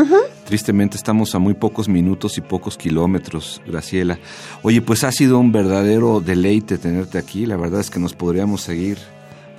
Tristemente 0.46 0.98
estamos 0.98 1.36
a 1.36 1.40
muy 1.40 1.54
pocos 1.54 1.88
minutos 1.88 2.40
y 2.40 2.42
pocos 2.42 2.76
kilómetros, 2.76 3.62
Graciela. 3.68 4.18
Oye, 4.64 4.82
pues 4.82 5.04
ha 5.04 5.12
sido 5.12 5.38
un 5.38 5.52
verdadero 5.52 6.22
deleite 6.22 6.80
tenerte 6.80 7.20
aquí. 7.20 7.46
La 7.46 7.58
verdad 7.58 7.82
es 7.82 7.92
que 7.92 8.00
nos 8.00 8.14
podríamos 8.14 8.62
seguir 8.62 8.98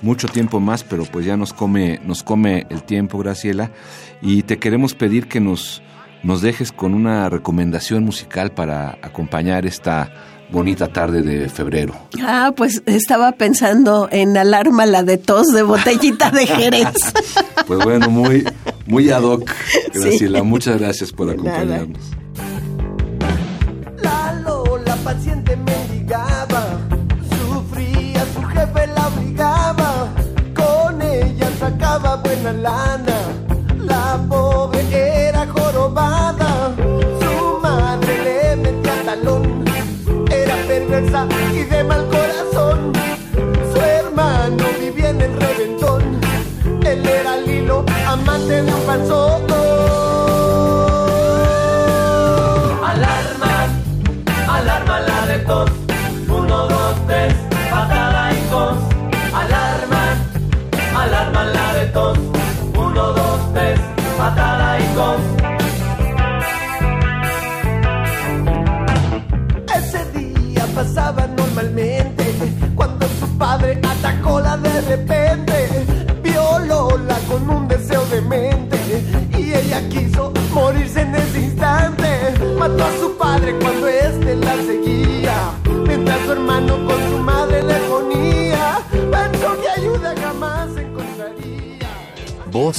mucho 0.01 0.27
tiempo 0.27 0.59
más, 0.59 0.83
pero 0.83 1.05
pues 1.05 1.25
ya 1.25 1.37
nos 1.37 1.53
come, 1.53 2.01
nos 2.05 2.23
come 2.23 2.67
el 2.69 2.83
tiempo, 2.83 3.17
Graciela. 3.19 3.71
Y 4.21 4.43
te 4.43 4.59
queremos 4.59 4.95
pedir 4.95 5.27
que 5.29 5.39
nos 5.39 5.81
nos 6.23 6.41
dejes 6.41 6.71
con 6.71 6.93
una 6.93 7.29
recomendación 7.29 8.03
musical 8.03 8.51
para 8.51 8.97
acompañar 9.01 9.65
esta 9.65 10.11
bonita 10.51 10.87
tarde 10.87 11.21
de 11.21 11.47
febrero. 11.49 11.93
Ah, 12.21 12.51
pues 12.55 12.81
estaba 12.87 13.33
pensando 13.33 14.07
en 14.11 14.35
Alarma 14.35 14.85
la 14.85 15.03
de 15.03 15.17
tos 15.17 15.47
de 15.47 15.61
botellita 15.61 16.31
de 16.31 16.47
Jerez. 16.47 16.93
pues 17.67 17.79
bueno, 17.83 18.09
muy, 18.09 18.43
muy 18.87 19.09
ad 19.11 19.21
hoc, 19.23 19.49
Graciela. 19.93 20.41
Muchas 20.43 20.79
gracias 20.79 21.11
por 21.11 21.29
acompañarnos. 21.29 21.99
Lalo, 24.01 24.79
la 24.85 24.95
paciente 24.97 25.55
mendigaba, 25.55 26.65
sufría, 27.37 28.25
su 28.33 28.41
jefe 28.43 28.87
la 28.87 29.07
obligaba, 29.07 30.07
con 30.55 31.01
ella 31.01 31.47
sacaba 31.59 32.15
buena 32.17 32.53
lana, 32.53 33.08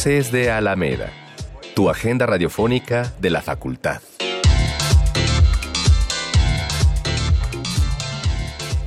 Voces 0.01 0.33
de 0.33 0.51
Alameda, 0.51 1.13
tu 1.75 1.91
agenda 1.91 2.25
radiofónica 2.25 3.13
de 3.21 3.29
la 3.29 3.43
facultad. 3.43 4.01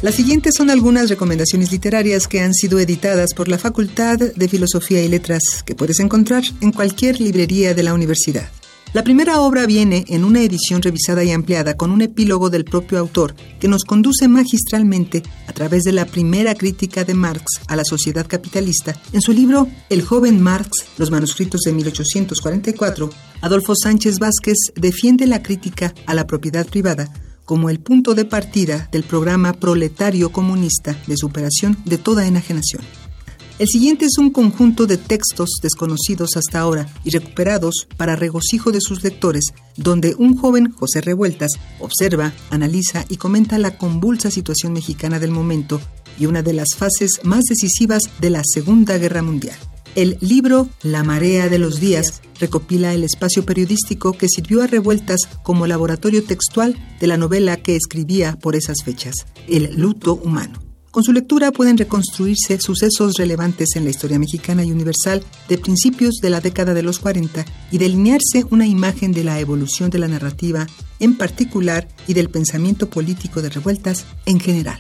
Las 0.02 0.16
siguientes 0.16 0.56
son 0.58 0.72
algunas 0.72 1.10
recomendaciones 1.10 1.72
literarias 1.72 2.28
que 2.28 2.40
han 2.40 2.56
sido 2.56 2.80
editadas 2.80 3.36
por 3.36 3.48
la 3.48 3.60
Facultad 3.60 4.18
de 4.18 4.50
Filosofía 4.50 5.04
y 5.04 5.08
Letras 5.08 5.62
que 5.64 5.76
puedes 5.76 6.00
encontrar 6.00 6.42
en 6.62 6.72
cualquier 6.72 7.22
librería 7.22 7.76
de 7.76 7.84
la 7.84 7.94
universidad. 7.94 8.50
La 8.94 9.04
primera 9.04 9.42
obra 9.42 9.66
viene 9.66 10.06
en 10.10 10.24
una 10.24 10.42
edición 10.42 10.84
revisada 10.84 11.24
y 11.24 11.32
ampliada 11.32 11.76
con 11.76 11.90
un 11.90 12.04
epílogo 12.04 12.52
del 12.52 12.64
propio 12.64 13.00
autor 13.00 13.34
que 13.60 13.68
nos 13.68 13.86
conduce 13.86 14.28
magistralmente 14.28 15.24
a 15.48 15.52
través 15.52 15.82
de 15.82 15.92
la 15.94 16.06
primera 16.06 16.54
crítica 16.54 17.04
de 17.04 17.16
Marx 17.16 17.44
a 17.68 17.76
la 17.76 17.86
sociedad 17.86 18.28
capitalista. 18.28 18.96
En 19.12 19.22
su 19.22 19.34
libro 19.34 19.68
El 19.90 20.04
joven 20.04 20.40
Marx, 20.40 20.70
los 21.00 21.10
manuscritos 21.10 21.62
de 21.62 21.74
1844, 21.74 23.10
Adolfo 23.42 23.74
Sánchez 23.76 24.20
Vázquez 24.20 24.58
defiende 24.76 25.26
la 25.26 25.42
crítica 25.42 25.96
a 26.06 26.14
la 26.14 26.28
propiedad 26.28 26.68
privada 26.68 27.12
como 27.46 27.72
el 27.72 27.80
punto 27.80 28.14
de 28.14 28.26
partida 28.26 28.90
del 28.92 29.04
programa 29.04 29.54
proletario 29.54 30.32
comunista 30.32 30.96
de 31.08 31.18
superación 31.18 31.78
de 31.86 31.98
toda 31.98 32.28
enajenación. 32.28 32.84
El 33.60 33.68
siguiente 33.68 34.06
es 34.06 34.18
un 34.18 34.32
conjunto 34.32 34.88
de 34.88 34.98
textos 34.98 35.60
desconocidos 35.62 36.36
hasta 36.36 36.60
ahora 36.60 36.92
y 37.04 37.12
recuperados 37.12 37.88
para 37.98 38.16
regocijo 38.16 38.72
de 38.72 38.82
sus 38.82 39.04
lectores, 39.04 39.46
donde 39.78 40.16
un 40.18 40.36
joven, 40.36 40.72
José 40.72 41.02
Revueltas, 41.02 41.52
observa, 41.80 42.34
analiza 42.50 43.06
y 43.10 43.18
comenta 43.18 43.60
la 43.60 43.78
convulsa 43.78 44.32
situación 44.32 44.74
mexicana 44.74 45.20
del 45.20 45.30
momento 45.30 45.80
y 46.20 46.26
una 46.26 46.42
de 46.42 46.54
las 46.54 46.70
fases 46.76 47.20
más 47.24 47.44
decisivas 47.44 48.02
de 48.20 48.32
la 48.32 48.42
Segunda 48.44 48.98
Guerra 48.98 49.22
Mundial. 49.22 49.58
El 49.94 50.18
libro 50.20 50.68
La 50.82 51.04
marea 51.04 51.48
de 51.48 51.60
los 51.60 51.80
días 51.80 52.24
recopila 52.40 52.96
el 52.96 53.04
espacio 53.04 53.46
periodístico 53.46 54.14
que 54.14 54.28
sirvió 54.28 54.64
a 54.64 54.68
Revueltas 54.68 55.30
como 55.44 55.68
laboratorio 55.68 56.24
textual 56.24 56.76
de 57.00 57.06
la 57.06 57.18
novela 57.18 57.58
que 57.58 57.76
escribía 57.76 58.36
por 58.40 58.56
esas 58.56 58.78
fechas, 58.84 59.14
El 59.48 59.76
luto 59.80 60.16
humano. 60.16 60.73
Con 60.94 61.04
su 61.04 61.12
lectura 61.12 61.52
pueden 61.52 61.76
reconstruirse 61.76 62.60
sucesos 62.60 63.16
relevantes 63.18 63.70
en 63.76 63.84
la 63.84 63.90
historia 63.90 64.20
mexicana 64.20 64.64
y 64.64 64.72
universal 64.72 65.24
de 65.50 65.58
principios 65.58 66.18
de 66.22 66.30
la 66.30 66.40
década 66.40 66.76
de 66.76 66.84
los 66.84 67.00
40 67.00 67.44
y 67.72 67.80
delinearse 67.80 68.46
una 68.52 68.68
imagen 68.68 69.12
de 69.12 69.24
la 69.24 69.40
evolución 69.40 69.90
de 69.90 69.98
la 69.98 70.08
narrativa 70.08 70.68
en 71.00 71.18
particular 71.18 71.88
y 72.08 72.14
del 72.14 72.30
pensamiento 72.30 72.92
político 72.92 73.42
de 73.42 73.50
revueltas 73.50 74.06
en 74.28 74.40
general. 74.40 74.80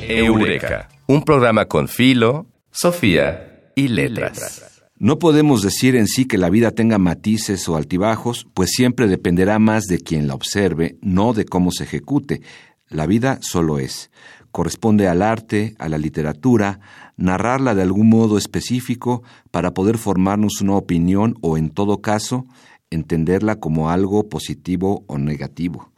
Eureka, 0.00 0.88
un 1.06 1.22
programa 1.22 1.66
con 1.66 1.86
filo, 1.86 2.46
Sofía 2.72 3.70
y 3.76 3.86
letras. 3.86 4.79
No 5.02 5.18
podemos 5.18 5.62
decir 5.62 5.96
en 5.96 6.06
sí 6.06 6.26
que 6.26 6.36
la 6.36 6.50
vida 6.50 6.72
tenga 6.72 6.98
matices 6.98 7.66
o 7.70 7.76
altibajos, 7.76 8.46
pues 8.52 8.68
siempre 8.68 9.08
dependerá 9.08 9.58
más 9.58 9.84
de 9.84 9.98
quien 9.98 10.28
la 10.28 10.34
observe, 10.34 10.98
no 11.00 11.32
de 11.32 11.46
cómo 11.46 11.70
se 11.70 11.84
ejecute. 11.84 12.42
La 12.90 13.06
vida 13.06 13.38
solo 13.40 13.78
es. 13.78 14.10
Corresponde 14.50 15.08
al 15.08 15.22
arte, 15.22 15.74
a 15.78 15.88
la 15.88 15.96
literatura, 15.96 16.80
narrarla 17.16 17.74
de 17.74 17.80
algún 17.80 18.10
modo 18.10 18.36
específico 18.36 19.22
para 19.50 19.72
poder 19.72 19.96
formarnos 19.96 20.60
una 20.60 20.76
opinión 20.76 21.38
o, 21.40 21.56
en 21.56 21.70
todo 21.70 22.02
caso, 22.02 22.44
entenderla 22.90 23.56
como 23.56 23.88
algo 23.88 24.28
positivo 24.28 25.04
o 25.06 25.16
negativo. 25.16 25.89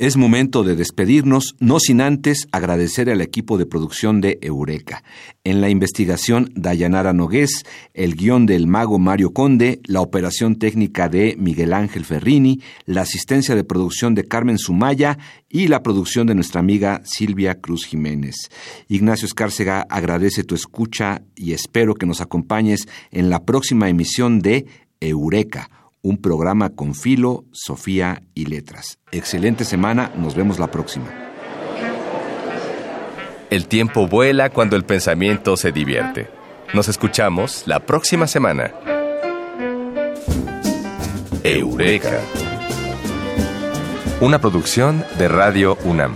Es 0.00 0.16
momento 0.16 0.62
de 0.62 0.76
despedirnos, 0.76 1.56
no 1.58 1.80
sin 1.80 2.00
antes 2.00 2.46
agradecer 2.52 3.10
al 3.10 3.20
equipo 3.20 3.58
de 3.58 3.66
producción 3.66 4.20
de 4.20 4.38
Eureka. 4.42 5.02
En 5.42 5.60
la 5.60 5.70
investigación, 5.70 6.52
Dayanara 6.54 7.12
Nogués, 7.12 7.64
el 7.94 8.14
guion 8.14 8.46
del 8.46 8.68
mago 8.68 9.00
Mario 9.00 9.32
Conde, 9.32 9.80
la 9.86 10.00
operación 10.00 10.54
técnica 10.54 11.08
de 11.08 11.34
Miguel 11.36 11.72
Ángel 11.72 12.04
Ferrini, 12.04 12.60
la 12.86 13.00
asistencia 13.00 13.56
de 13.56 13.64
producción 13.64 14.14
de 14.14 14.22
Carmen 14.22 14.58
Sumaya 14.58 15.18
y 15.48 15.66
la 15.66 15.82
producción 15.82 16.28
de 16.28 16.36
nuestra 16.36 16.60
amiga 16.60 17.00
Silvia 17.02 17.60
Cruz 17.60 17.84
Jiménez. 17.84 18.36
Ignacio 18.86 19.26
Escárcega 19.26 19.84
agradece 19.90 20.44
tu 20.44 20.54
escucha 20.54 21.22
y 21.34 21.54
espero 21.54 21.94
que 21.96 22.06
nos 22.06 22.20
acompañes 22.20 22.86
en 23.10 23.30
la 23.30 23.44
próxima 23.44 23.88
emisión 23.88 24.38
de 24.38 24.64
Eureka 25.00 25.70
un 26.08 26.16
programa 26.16 26.70
con 26.70 26.94
filo, 26.94 27.44
Sofía 27.52 28.22
y 28.34 28.46
letras. 28.46 28.98
Excelente 29.12 29.66
semana, 29.66 30.10
nos 30.16 30.34
vemos 30.34 30.58
la 30.58 30.70
próxima. 30.70 31.06
El 33.50 33.66
tiempo 33.68 34.08
vuela 34.08 34.48
cuando 34.48 34.74
el 34.76 34.84
pensamiento 34.84 35.58
se 35.58 35.70
divierte. 35.70 36.30
Nos 36.72 36.88
escuchamos 36.88 37.64
la 37.66 37.80
próxima 37.80 38.26
semana. 38.26 38.72
Eureka. 41.44 42.20
Una 44.22 44.40
producción 44.40 45.04
de 45.18 45.28
Radio 45.28 45.76
UNAM. 45.84 46.14